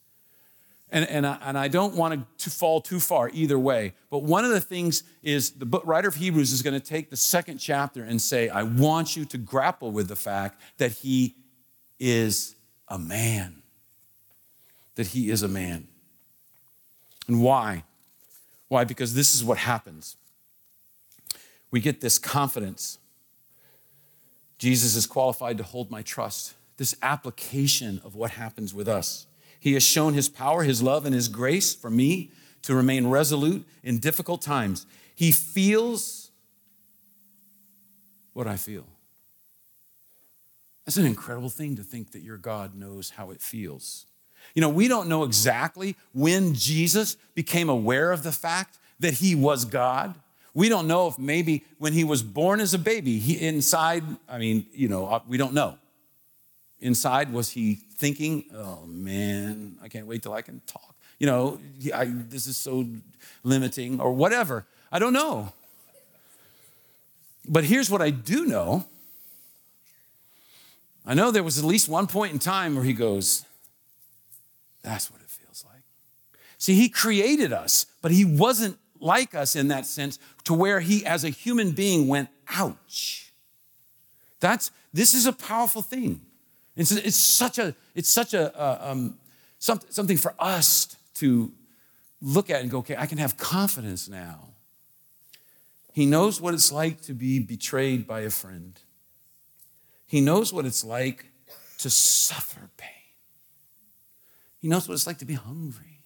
And, 0.93 1.09
and, 1.09 1.27
I, 1.27 1.39
and 1.41 1.59
I 1.59 1.69
don't 1.69 1.95
want 1.95 2.39
to 2.39 2.51
fall 2.51 2.83
too 2.83 3.01
far 3.01 3.31
either 3.33 3.59
way. 3.59 3.95
But 4.11 4.25
one 4.25 4.45
of 4.45 4.51
the 4.51 4.61
things 4.61 5.05
is 5.23 5.53
the 5.53 5.67
writer 5.85 6.07
of 6.07 6.17
Hebrews 6.17 6.53
is 6.53 6.61
going 6.61 6.79
to 6.79 6.87
take 6.87 7.09
the 7.09 7.17
second 7.17 7.59
chapter 7.59 8.05
and 8.05 8.21
say, 8.21 8.51
I 8.51 8.63
want 8.63 9.17
you 9.17 9.25
to 9.25 9.39
grapple 9.39 9.91
with 9.91 10.09
the 10.09 10.17
fact 10.17 10.61
that 10.77 10.93
he 10.93 11.35
is 11.99 12.55
a 12.89 12.99
man. 12.99 13.63
That 14.97 15.07
he 15.09 15.31
is 15.31 15.43
a 15.43 15.49
man. 15.49 15.89
And 17.27 17.43
why? 17.43 17.85
Why? 18.69 18.85
Because 18.85 19.15
this 19.15 19.35
is 19.35 19.43
what 19.43 19.57
happens. 19.57 20.17
We 21.71 21.81
get 21.81 22.03
this 22.03 22.19
confidence. 22.19 22.99
Jesus 24.59 24.95
is 24.95 25.07
qualified 25.07 25.57
to 25.57 25.65
hold 25.65 25.91
my 25.91 26.03
trust. 26.03 26.53
This 26.77 26.95
application 27.01 28.03
of 28.05 28.15
what 28.15 28.33
happens 28.33 28.75
with 28.75 28.89
us. 28.89 29.27
He 29.63 29.75
has 29.75 29.85
shown 29.85 30.15
his 30.15 30.29
power, 30.29 30.65
his 30.65 30.83
love, 30.83 31.07
and 31.07 31.15
his 31.15 31.29
grace 31.29 31.73
for 31.73 31.89
me 31.89 32.33
to 32.63 32.75
remain 32.75 33.07
resolute 33.07 33.65
in 33.85 34.01
difficult 34.01 34.43
times. 34.43 34.87
He 35.15 35.31
feels 35.31 36.33
what 38.33 38.49
I 38.49 38.57
feel. 38.57 38.85
That's 40.85 40.97
an 40.97 41.07
incredible 41.07 41.49
thing 41.49 41.77
to 41.77 41.85
think 41.85 42.11
that 42.11 42.23
your 42.23 42.39
God 42.39 42.75
knows 42.75 43.11
how 43.11 43.31
it 43.31 43.41
feels. 43.41 44.05
You 44.53 44.63
know, 44.63 44.69
we 44.69 44.89
don't 44.89 45.09
know 45.09 45.23
exactly 45.23 45.95
when 46.13 46.55
Jesus 46.55 47.17
became 47.37 47.69
aware 47.69 48.11
of 48.11 48.25
the 48.25 48.33
fact 48.33 48.79
that 48.99 49.15
he 49.15 49.37
was 49.37 49.65
God. 49.65 50.17
We 50.55 50.69
don't 50.69 50.89
know 50.89 51.07
if 51.07 51.21
maybe 51.21 51.63
when 51.79 51.93
he 51.93 52.03
was 52.03 52.25
born 52.25 52.59
as 52.59 52.75
a 52.75 52.81
baby, 52.81 53.21
he 53.21 53.41
inside, 53.47 54.03
I 54.29 54.39
mean, 54.39 54.67
you 54.73 54.89
know, 54.89 55.07
uh, 55.07 55.21
we 55.29 55.37
don't 55.37 55.55
know. 55.55 55.79
Inside, 56.83 57.33
was 57.33 57.51
he 57.51 57.77
thinking, 57.77 58.45
oh 58.53 58.85
man, 58.87 59.77
I 59.81 59.89
can't 59.89 60.07
wait 60.07 60.23
till 60.23 60.33
I 60.33 60.43
can 60.43 60.61
talk? 60.67 60.97
You 61.21 61.29
know, 61.29 61.61
I, 61.95 62.07
this 62.07 62.49
is 62.49 62.57
so 62.57 62.85
limiting 63.45 64.01
or 64.01 64.13
whatever. 64.13 64.67
I 64.91 64.99
don't 64.99 65.13
know. 65.13 65.53
But 67.49 67.65
here's 67.65 67.89
what 67.89 68.03
I 68.03 68.11
do 68.11 68.45
know 68.47 68.85
I 71.07 71.15
know 71.15 71.31
there 71.31 71.43
was 71.43 71.59
at 71.59 71.65
least 71.65 71.89
one 71.89 72.07
point 72.09 72.33
in 72.33 72.39
time 72.41 72.75
where 72.75 72.85
he 72.85 72.93
goes, 72.93 73.45
That's 74.83 75.11
what 75.11 75.21
it 75.21 75.29
feels 75.29 75.65
like. 75.73 75.83
See, 76.59 76.75
he 76.75 76.89
created 76.89 77.53
us, 77.53 77.87
but 78.03 78.11
he 78.11 78.25
wasn't 78.25 78.77
like 78.99 79.37
us 79.37 79.55
in 79.55 79.69
that 79.69 79.87
sense 79.87 80.19
to 80.45 80.55
where 80.55 80.81
he, 80.81 81.07
as 81.07 81.23
a 81.23 81.29
human 81.29 81.71
being, 81.71 82.09
went, 82.09 82.29
ouch. 82.49 83.33
That's, 84.41 84.73
this 84.93 85.15
is 85.15 85.27
a 85.27 85.33
powerful 85.33 85.83
thing. 85.83 86.21
It's, 86.77 86.93
it's 86.93 87.17
such 87.17 87.59
a, 87.59 87.75
it's 87.95 88.09
such 88.09 88.35
a, 88.35 88.57
uh, 88.59 88.91
um, 88.91 89.19
something 89.59 90.17
for 90.17 90.35
us 90.39 90.97
to 91.15 91.53
look 92.21 92.51
at 92.51 92.63
and 92.63 92.71
go, 92.71 92.79
okay, 92.79 92.97
I 92.99 93.07
can 93.07 93.19
have 93.19 93.37
confidence 93.37 94.09
now. 94.09 94.49
He 95.93 96.07
knows 96.07 96.41
what 96.41 96.55
it's 96.55 96.73
like 96.73 97.03
to 97.03 97.13
be 97.13 97.39
betrayed 97.39 98.07
by 98.07 98.21
a 98.21 98.31
friend. 98.31 98.79
He 100.07 100.21
knows 100.21 100.53
what 100.53 100.65
it's 100.65 100.85
like 100.85 101.27
to 101.79 101.91
suffer 101.91 102.71
pain. 102.77 102.89
He 104.59 104.69
knows 104.69 104.89
what 104.89 104.95
it's 104.95 105.07
like 105.07 105.19
to 105.19 105.25
be 105.25 105.35
hungry. 105.35 106.05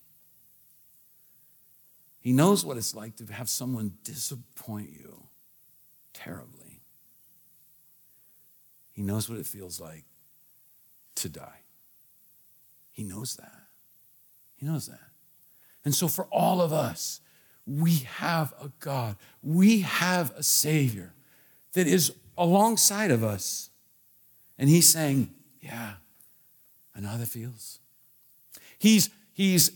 He 2.21 2.33
knows 2.33 2.65
what 2.65 2.77
it's 2.77 2.95
like 2.95 3.17
to 3.17 3.27
have 3.33 3.49
someone 3.49 3.93
disappoint 4.03 4.91
you 4.91 5.29
terribly. 6.13 6.81
He 8.93 9.03
knows 9.03 9.29
what 9.29 9.39
it 9.39 9.47
feels 9.47 9.79
like 9.79 10.05
to 11.17 11.29
die. 11.29 11.61
He 12.93 13.03
knows 13.03 13.37
that. 13.37 13.53
He 14.57 14.67
knows 14.67 14.87
that. 14.87 15.01
And 15.85 15.95
so, 15.95 16.09
for 16.09 16.25
all 16.27 16.61
of 16.61 16.73
us, 16.73 17.21
we 17.67 17.97
have 18.17 18.55
a 18.61 18.71
God, 18.81 19.17
we 19.43 19.81
have 19.81 20.33
a 20.37 20.43
Savior 20.43 21.13
that 21.75 21.87
is 21.87 22.13
alongside 22.39 23.11
of 23.11 23.23
us. 23.23 23.71
And 24.59 24.69
He's 24.69 24.89
saying, 24.89 25.31
Yeah, 25.61 25.95
I 26.95 27.01
know 27.01 27.09
how 27.09 27.17
that 27.19 27.29
feels. 27.29 27.81
He's, 28.79 29.11
he's, 29.33 29.73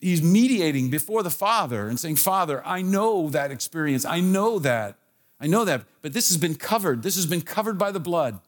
he's 0.00 0.22
mediating 0.22 0.90
before 0.90 1.22
the 1.22 1.30
Father 1.30 1.88
and 1.88 1.98
saying, 1.98 2.16
Father, 2.16 2.62
I 2.64 2.82
know 2.82 3.30
that 3.30 3.50
experience. 3.50 4.04
I 4.04 4.20
know 4.20 4.58
that. 4.60 4.96
I 5.40 5.46
know 5.46 5.64
that. 5.64 5.82
But 6.02 6.12
this 6.12 6.28
has 6.28 6.38
been 6.38 6.54
covered. 6.54 7.02
This 7.02 7.16
has 7.16 7.26
been 7.26 7.42
covered 7.42 7.78
by 7.78 7.90
the 7.90 8.00
blood. 8.00 8.40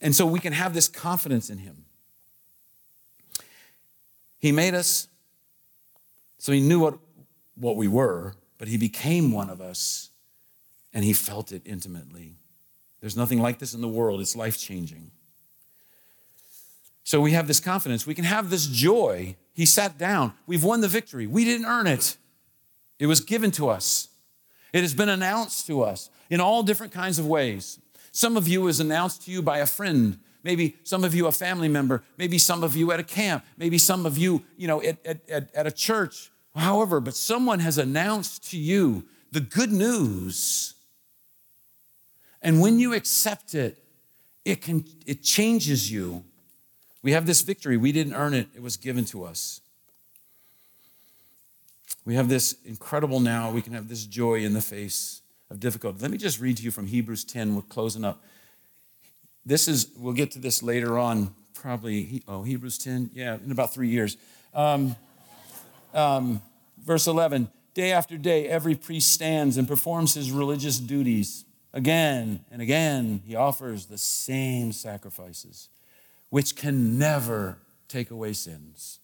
And 0.00 0.14
so 0.14 0.26
we 0.26 0.40
can 0.40 0.52
have 0.52 0.74
this 0.74 0.88
confidence 0.88 1.50
in 1.50 1.58
Him. 1.58 1.84
He 4.38 4.52
made 4.52 4.74
us 4.74 5.08
so 6.38 6.52
He 6.52 6.60
knew 6.60 6.78
what, 6.78 6.98
what 7.56 7.76
we 7.76 7.88
were, 7.88 8.34
but 8.58 8.68
He 8.68 8.76
became 8.76 9.32
one 9.32 9.50
of 9.50 9.60
us 9.60 10.10
and 10.92 11.04
He 11.04 11.12
felt 11.12 11.50
it 11.50 11.62
intimately. 11.64 12.36
There's 13.00 13.16
nothing 13.16 13.40
like 13.40 13.58
this 13.58 13.74
in 13.74 13.80
the 13.80 13.88
world, 13.88 14.20
it's 14.20 14.36
life 14.36 14.58
changing. 14.58 15.10
So 17.02 17.20
we 17.20 17.32
have 17.32 17.46
this 17.46 17.60
confidence. 17.60 18.04
We 18.06 18.14
can 18.14 18.24
have 18.24 18.50
this 18.50 18.66
joy. 18.66 19.36
He 19.54 19.64
sat 19.64 19.96
down. 19.96 20.32
We've 20.46 20.64
won 20.64 20.80
the 20.80 20.88
victory. 20.88 21.28
We 21.28 21.44
didn't 21.44 21.66
earn 21.66 21.86
it, 21.86 22.16
it 22.98 23.06
was 23.06 23.20
given 23.20 23.50
to 23.52 23.68
us. 23.68 24.08
It 24.72 24.82
has 24.82 24.94
been 24.94 25.08
announced 25.08 25.66
to 25.68 25.82
us 25.82 26.10
in 26.28 26.40
all 26.40 26.62
different 26.62 26.92
kinds 26.92 27.18
of 27.18 27.26
ways. 27.26 27.78
Some 28.16 28.38
of 28.38 28.48
you 28.48 28.62
was 28.62 28.80
announced 28.80 29.26
to 29.26 29.30
you 29.30 29.42
by 29.42 29.58
a 29.58 29.66
friend. 29.66 30.18
Maybe 30.42 30.78
some 30.84 31.04
of 31.04 31.14
you 31.14 31.26
a 31.26 31.32
family 31.32 31.68
member. 31.68 32.02
Maybe 32.16 32.38
some 32.38 32.64
of 32.64 32.74
you 32.74 32.90
at 32.90 32.98
a 32.98 33.04
camp. 33.04 33.44
Maybe 33.58 33.76
some 33.76 34.06
of 34.06 34.16
you, 34.16 34.42
you 34.56 34.66
know, 34.66 34.82
at, 34.82 35.04
at, 35.04 35.54
at 35.54 35.66
a 35.66 35.70
church. 35.70 36.30
However, 36.54 36.98
but 36.98 37.14
someone 37.14 37.58
has 37.60 37.76
announced 37.76 38.50
to 38.52 38.56
you 38.56 39.04
the 39.32 39.42
good 39.42 39.70
news. 39.70 40.72
And 42.40 42.62
when 42.62 42.78
you 42.78 42.94
accept 42.94 43.54
it, 43.54 43.84
it 44.46 44.62
can 44.62 44.86
it 45.04 45.22
changes 45.22 45.92
you. 45.92 46.24
We 47.02 47.12
have 47.12 47.26
this 47.26 47.42
victory. 47.42 47.76
We 47.76 47.92
didn't 47.92 48.14
earn 48.14 48.32
it. 48.32 48.48
It 48.54 48.62
was 48.62 48.78
given 48.78 49.04
to 49.06 49.24
us. 49.24 49.60
We 52.06 52.14
have 52.14 52.30
this 52.30 52.56
incredible 52.64 53.20
now. 53.20 53.50
We 53.50 53.60
can 53.60 53.74
have 53.74 53.88
this 53.88 54.06
joy 54.06 54.36
in 54.36 54.54
the 54.54 54.62
face 54.62 55.20
of 55.50 55.60
difficulty. 55.60 55.98
Let 56.00 56.10
me 56.10 56.18
just 56.18 56.40
read 56.40 56.56
to 56.58 56.62
you 56.62 56.70
from 56.70 56.86
Hebrews 56.86 57.24
10. 57.24 57.54
We're 57.54 57.62
closing 57.62 58.04
up. 58.04 58.22
This 59.44 59.68
is, 59.68 59.90
we'll 59.96 60.12
get 60.12 60.32
to 60.32 60.38
this 60.38 60.62
later 60.62 60.98
on, 60.98 61.34
probably, 61.54 62.22
oh, 62.26 62.42
Hebrews 62.42 62.78
10, 62.78 63.10
yeah, 63.14 63.38
in 63.44 63.52
about 63.52 63.72
three 63.72 63.88
years. 63.88 64.16
Um, 64.52 64.96
um, 65.94 66.42
verse 66.84 67.06
11 67.06 67.50
Day 67.74 67.92
after 67.92 68.16
day, 68.16 68.48
every 68.48 68.74
priest 68.74 69.12
stands 69.12 69.58
and 69.58 69.68
performs 69.68 70.14
his 70.14 70.32
religious 70.32 70.78
duties. 70.78 71.44
Again 71.74 72.42
and 72.50 72.62
again, 72.62 73.20
he 73.26 73.34
offers 73.34 73.84
the 73.84 73.98
same 73.98 74.72
sacrifices, 74.72 75.68
which 76.30 76.56
can 76.56 76.98
never 76.98 77.58
take 77.86 78.10
away 78.10 78.32
sins. 78.32 79.00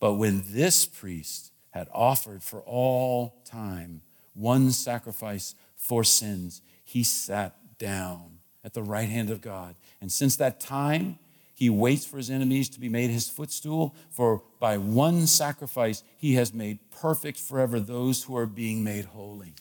But 0.00 0.14
when 0.14 0.42
this 0.48 0.84
priest 0.84 1.52
had 1.70 1.86
offered 1.92 2.42
for 2.42 2.62
all 2.62 3.40
time 3.44 4.02
one 4.34 4.72
sacrifice 4.72 5.54
for 5.82 6.04
sins, 6.04 6.62
he 6.84 7.02
sat 7.02 7.56
down 7.76 8.38
at 8.62 8.72
the 8.72 8.82
right 8.82 9.08
hand 9.08 9.30
of 9.30 9.40
God. 9.40 9.74
And 10.00 10.12
since 10.12 10.36
that 10.36 10.60
time, 10.60 11.18
he 11.54 11.68
waits 11.68 12.06
for 12.06 12.18
his 12.18 12.30
enemies 12.30 12.68
to 12.70 12.80
be 12.80 12.88
made 12.88 13.10
his 13.10 13.28
footstool, 13.28 13.94
for 14.08 14.44
by 14.60 14.78
one 14.78 15.26
sacrifice 15.26 16.04
he 16.16 16.34
has 16.34 16.54
made 16.54 16.78
perfect 16.92 17.38
forever 17.38 17.80
those 17.80 18.22
who 18.22 18.36
are 18.36 18.46
being 18.46 18.84
made 18.84 19.06
holy. 19.06 19.54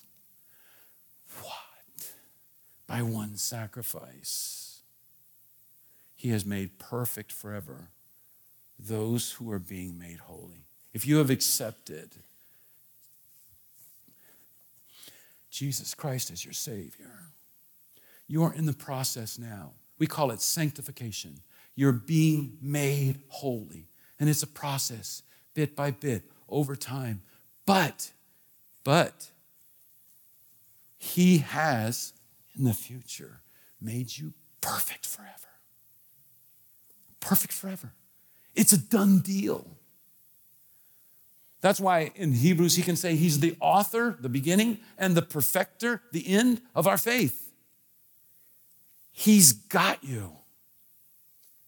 What? 1.41 2.11
By 2.85 3.01
one 3.01 3.37
sacrifice. 3.37 4.81
He 6.15 6.29
has 6.29 6.45
made 6.45 6.77
perfect 6.77 7.31
forever 7.31 7.87
those 8.77 9.31
who 9.33 9.51
are 9.51 9.59
being 9.59 9.97
made 9.97 10.19
holy. 10.19 10.65
If 10.93 11.07
you 11.07 11.17
have 11.17 11.31
accepted 11.31 12.11
Jesus 15.51 15.93
Christ 15.93 16.31
as 16.31 16.43
your 16.43 16.53
Savior. 16.53 17.11
You 18.27 18.43
are 18.43 18.53
in 18.53 18.65
the 18.65 18.73
process 18.73 19.37
now. 19.37 19.73
We 19.99 20.07
call 20.07 20.31
it 20.31 20.41
sanctification. 20.41 21.41
You're 21.75 21.91
being 21.91 22.57
made 22.61 23.19
holy. 23.27 23.89
And 24.19 24.29
it's 24.29 24.43
a 24.43 24.47
process, 24.47 25.21
bit 25.53 25.75
by 25.75 25.91
bit, 25.91 26.23
over 26.47 26.75
time. 26.75 27.21
But, 27.65 28.11
but, 28.83 29.31
He 30.97 31.39
has 31.39 32.13
in 32.57 32.63
the 32.63 32.73
future 32.73 33.41
made 33.81 34.17
you 34.17 34.33
perfect 34.61 35.05
forever. 35.05 35.31
Perfect 37.19 37.53
forever. 37.53 37.91
It's 38.55 38.73
a 38.73 38.77
done 38.77 39.19
deal. 39.19 39.67
That's 41.61 41.79
why 41.79 42.11
in 42.15 42.33
Hebrews 42.33 42.75
he 42.75 42.81
can 42.81 42.95
say 42.95 43.15
he's 43.15 43.39
the 43.39 43.55
author, 43.59 44.17
the 44.19 44.29
beginning, 44.29 44.79
and 44.97 45.15
the 45.15 45.21
perfecter, 45.21 46.01
the 46.11 46.27
end 46.27 46.61
of 46.75 46.87
our 46.87 46.97
faith. 46.97 47.51
He's 49.11 49.53
got 49.53 50.03
you. 50.03 50.31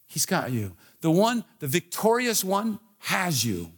He's 0.08 0.26
got 0.26 0.52
you. 0.52 0.76
The 1.02 1.12
one, 1.12 1.44
the 1.60 1.68
victorious 1.68 2.44
one, 2.44 2.80
has 3.00 3.46
you. 3.46 3.72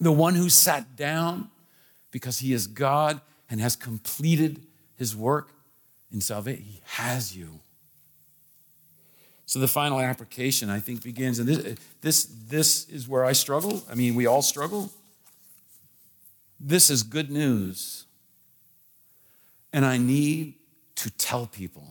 The 0.00 0.12
one 0.12 0.34
who 0.34 0.48
sat 0.48 0.96
down 0.96 1.50
because 2.10 2.38
he 2.38 2.52
is 2.52 2.66
God 2.66 3.20
and 3.50 3.60
has 3.60 3.76
completed 3.76 4.66
his 4.96 5.14
work 5.14 5.52
in 6.12 6.20
salvation, 6.20 6.64
he 6.64 6.80
has 6.84 7.36
you. 7.36 7.60
So 9.48 9.58
the 9.60 9.66
final 9.66 9.98
application, 9.98 10.68
I 10.68 10.78
think, 10.78 11.02
begins, 11.02 11.38
and 11.38 11.48
this, 11.48 11.78
this, 12.02 12.24
this 12.48 12.88
is 12.90 13.08
where 13.08 13.24
I 13.24 13.32
struggle. 13.32 13.82
I 13.90 13.94
mean, 13.94 14.14
we 14.14 14.26
all 14.26 14.42
struggle. 14.42 14.92
This 16.60 16.90
is 16.90 17.02
good 17.02 17.30
news. 17.30 18.04
And 19.72 19.86
I 19.86 19.96
need 19.96 20.56
to 20.96 21.08
tell 21.08 21.46
people. 21.46 21.88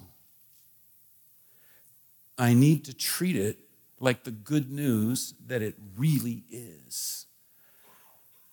I 2.38 2.54
need 2.54 2.86
to 2.86 2.94
treat 2.94 3.36
it 3.36 3.58
like 4.00 4.24
the 4.24 4.30
good 4.30 4.72
news 4.72 5.34
that 5.48 5.64
it 5.64 5.74
really 5.98 6.44
is. 6.52 7.26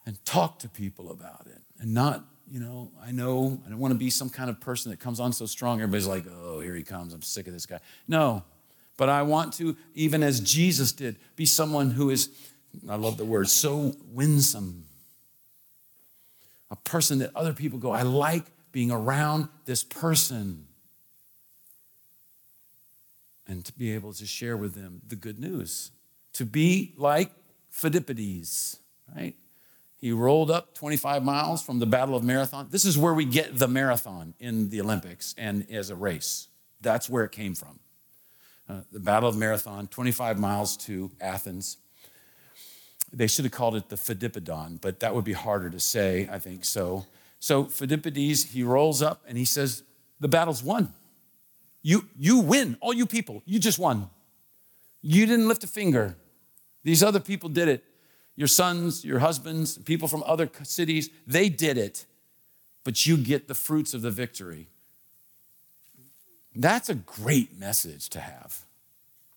And 0.06 0.24
talk 0.24 0.60
to 0.60 0.68
people 0.70 1.10
about 1.10 1.46
it. 1.46 1.60
And 1.78 1.92
not, 1.92 2.24
you 2.50 2.58
know, 2.58 2.90
I 3.06 3.12
know 3.12 3.60
I 3.66 3.68
don't 3.68 3.78
want 3.78 3.92
to 3.92 3.98
be 3.98 4.08
some 4.08 4.30
kind 4.30 4.48
of 4.48 4.60
person 4.60 4.90
that 4.92 4.98
comes 4.98 5.20
on 5.20 5.34
so 5.34 5.44
strong, 5.44 5.82
everybody's 5.82 6.06
like, 6.06 6.24
oh, 6.26 6.60
here 6.60 6.74
he 6.74 6.82
comes, 6.82 7.12
I'm 7.12 7.20
sick 7.20 7.46
of 7.46 7.52
this 7.52 7.66
guy. 7.66 7.80
No, 8.08 8.44
but 8.96 9.08
I 9.08 9.22
want 9.22 9.52
to, 9.54 9.76
even 9.94 10.22
as 10.22 10.40
Jesus 10.40 10.92
did, 10.92 11.16
be 11.36 11.46
someone 11.46 11.90
who 11.90 12.10
is, 12.10 12.30
I 12.88 12.96
love 12.96 13.16
the 13.16 13.24
word, 13.24 13.48
so 13.48 13.94
winsome. 14.12 14.84
A 16.70 16.76
person 16.76 17.18
that 17.18 17.34
other 17.34 17.52
people 17.52 17.78
go, 17.78 17.90
I 17.90 18.02
like 18.02 18.44
being 18.72 18.90
around 18.90 19.48
this 19.64 19.82
person. 19.82 20.66
And 23.46 23.64
to 23.64 23.72
be 23.72 23.92
able 23.92 24.12
to 24.14 24.26
share 24.26 24.56
with 24.56 24.74
them 24.74 25.02
the 25.06 25.16
good 25.16 25.38
news. 25.38 25.90
To 26.34 26.46
be 26.46 26.94
like 26.96 27.30
Phidippides, 27.72 28.78
right? 29.14 29.34
He 29.96 30.12
rolled 30.12 30.50
up 30.50 30.74
25 30.74 31.24
miles 31.24 31.62
from 31.62 31.78
the 31.78 31.86
Battle 31.86 32.14
of 32.14 32.22
Marathon. 32.22 32.68
This 32.70 32.84
is 32.84 32.96
where 32.96 33.14
we 33.14 33.24
get 33.24 33.58
the 33.58 33.68
marathon 33.68 34.34
in 34.38 34.68
the 34.68 34.80
Olympics 34.80 35.34
and 35.36 35.66
as 35.70 35.90
a 35.90 35.96
race. 35.96 36.48
That's 36.80 37.08
where 37.08 37.24
it 37.24 37.32
came 37.32 37.54
from 37.54 37.80
uh, 38.68 38.80
the 38.92 39.00
Battle 39.00 39.28
of 39.28 39.36
Marathon, 39.36 39.86
25 39.86 40.38
miles 40.38 40.76
to 40.78 41.10
Athens. 41.20 41.78
They 43.12 43.26
should 43.26 43.44
have 43.44 43.52
called 43.52 43.76
it 43.76 43.88
the 43.88 43.96
Phidippidan, 43.96 44.80
but 44.80 45.00
that 45.00 45.14
would 45.14 45.24
be 45.24 45.34
harder 45.34 45.70
to 45.70 45.78
say, 45.78 46.28
I 46.30 46.38
think. 46.38 46.64
So, 46.64 47.06
so 47.38 47.64
Phidippides, 47.64 48.48
he 48.48 48.62
rolls 48.62 49.02
up 49.02 49.22
and 49.28 49.38
he 49.38 49.44
says, 49.44 49.82
The 50.20 50.28
battle's 50.28 50.62
won. 50.62 50.92
You, 51.82 52.08
you 52.18 52.38
win, 52.38 52.78
all 52.80 52.94
you 52.94 53.04
people, 53.04 53.42
you 53.44 53.58
just 53.58 53.78
won. 53.78 54.08
You 55.02 55.26
didn't 55.26 55.48
lift 55.48 55.62
a 55.62 55.66
finger. 55.66 56.16
These 56.82 57.02
other 57.02 57.20
people 57.20 57.50
did 57.50 57.68
it. 57.68 57.84
Your 58.36 58.48
sons, 58.48 59.04
your 59.04 59.18
husbands, 59.18 59.78
people 59.78 60.08
from 60.08 60.24
other 60.26 60.50
cities, 60.62 61.10
they 61.26 61.48
did 61.50 61.76
it. 61.76 62.06
But 62.82 63.06
you 63.06 63.16
get 63.16 63.48
the 63.48 63.54
fruits 63.54 63.94
of 63.94 64.02
the 64.02 64.10
victory. 64.10 64.68
That's 66.54 66.88
a 66.88 66.94
great 66.94 67.58
message 67.58 68.08
to 68.10 68.20
have, 68.20 68.60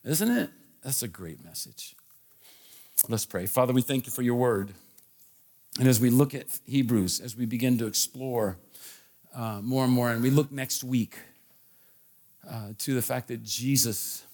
isn't 0.04 0.30
it? 0.30 0.50
That's 0.84 1.02
a 1.02 1.08
great 1.08 1.44
message. 1.44 1.96
Let's 3.10 3.26
pray. 3.26 3.46
Father, 3.46 3.74
we 3.74 3.82
thank 3.82 4.06
you 4.06 4.12
for 4.12 4.22
your 4.22 4.36
word. 4.36 4.74
And 5.80 5.88
as 5.88 6.00
we 6.00 6.10
look 6.10 6.34
at 6.34 6.46
Hebrews, 6.66 7.20
as 7.20 7.36
we 7.36 7.46
begin 7.46 7.78
to 7.80 7.88
explore 7.88 8.58
uh, 9.36 9.62
more 9.62 9.84
and 9.84 9.94
more, 9.94 10.12
and 10.12 10.24
we 10.24 10.30
look 10.30 10.52
next 10.52 10.84
week 10.84 11.18
uh, 12.50 12.70
to 12.80 12.94
the 12.94 13.02
fact 13.02 13.28
that 13.28 13.44
Jesus 13.44 14.26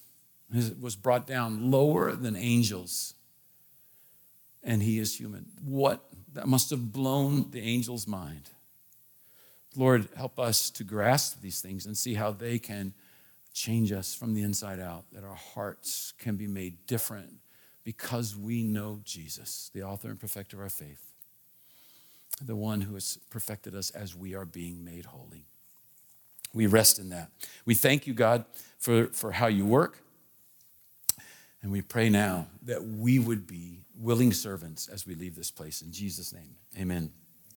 was 0.79 0.95
brought 0.95 1.25
down 1.25 1.71
lower 1.71 2.13
than 2.13 2.35
angels, 2.35 3.15
and 4.63 4.83
he 4.83 4.99
is 4.99 5.19
human. 5.19 5.45
What 5.63 6.03
that 6.33 6.47
must 6.47 6.69
have 6.69 6.91
blown 6.91 7.51
the 7.51 7.61
angel's 7.61 8.07
mind. 8.07 8.49
Lord, 9.75 10.07
help 10.15 10.39
us 10.39 10.69
to 10.71 10.83
grasp 10.83 11.41
these 11.41 11.61
things 11.61 11.85
and 11.85 11.97
see 11.97 12.13
how 12.13 12.31
they 12.31 12.59
can 12.59 12.93
change 13.53 13.91
us 13.91 14.13
from 14.13 14.33
the 14.33 14.41
inside 14.41 14.79
out, 14.79 15.05
that 15.11 15.23
our 15.23 15.35
hearts 15.35 16.13
can 16.17 16.35
be 16.35 16.47
made 16.47 16.85
different 16.87 17.29
because 17.83 18.35
we 18.35 18.63
know 18.63 18.99
Jesus, 19.03 19.69
the 19.73 19.83
author 19.83 20.09
and 20.09 20.19
perfecter 20.19 20.57
of 20.57 20.63
our 20.63 20.69
faith, 20.69 21.11
the 22.41 22.55
one 22.55 22.81
who 22.81 22.93
has 22.93 23.19
perfected 23.29 23.75
us 23.75 23.89
as 23.91 24.15
we 24.15 24.33
are 24.35 24.45
being 24.45 24.83
made 24.83 25.05
holy. 25.05 25.45
We 26.53 26.67
rest 26.67 26.99
in 26.99 27.09
that. 27.09 27.29
We 27.65 27.73
thank 27.73 28.05
you, 28.07 28.13
God, 28.13 28.45
for, 28.77 29.07
for 29.07 29.31
how 29.31 29.47
you 29.47 29.65
work. 29.65 29.99
And 31.61 31.71
we 31.71 31.81
pray 31.81 32.09
now 32.09 32.47
that 32.63 32.83
we 32.83 33.19
would 33.19 33.47
be 33.47 33.79
willing 33.97 34.33
servants 34.33 34.87
as 34.87 35.07
we 35.07 35.15
leave 35.15 35.35
this 35.35 35.49
place. 35.49 35.81
In 35.81 35.91
Jesus' 35.91 36.33
name, 36.33 36.55
amen. 36.79 37.11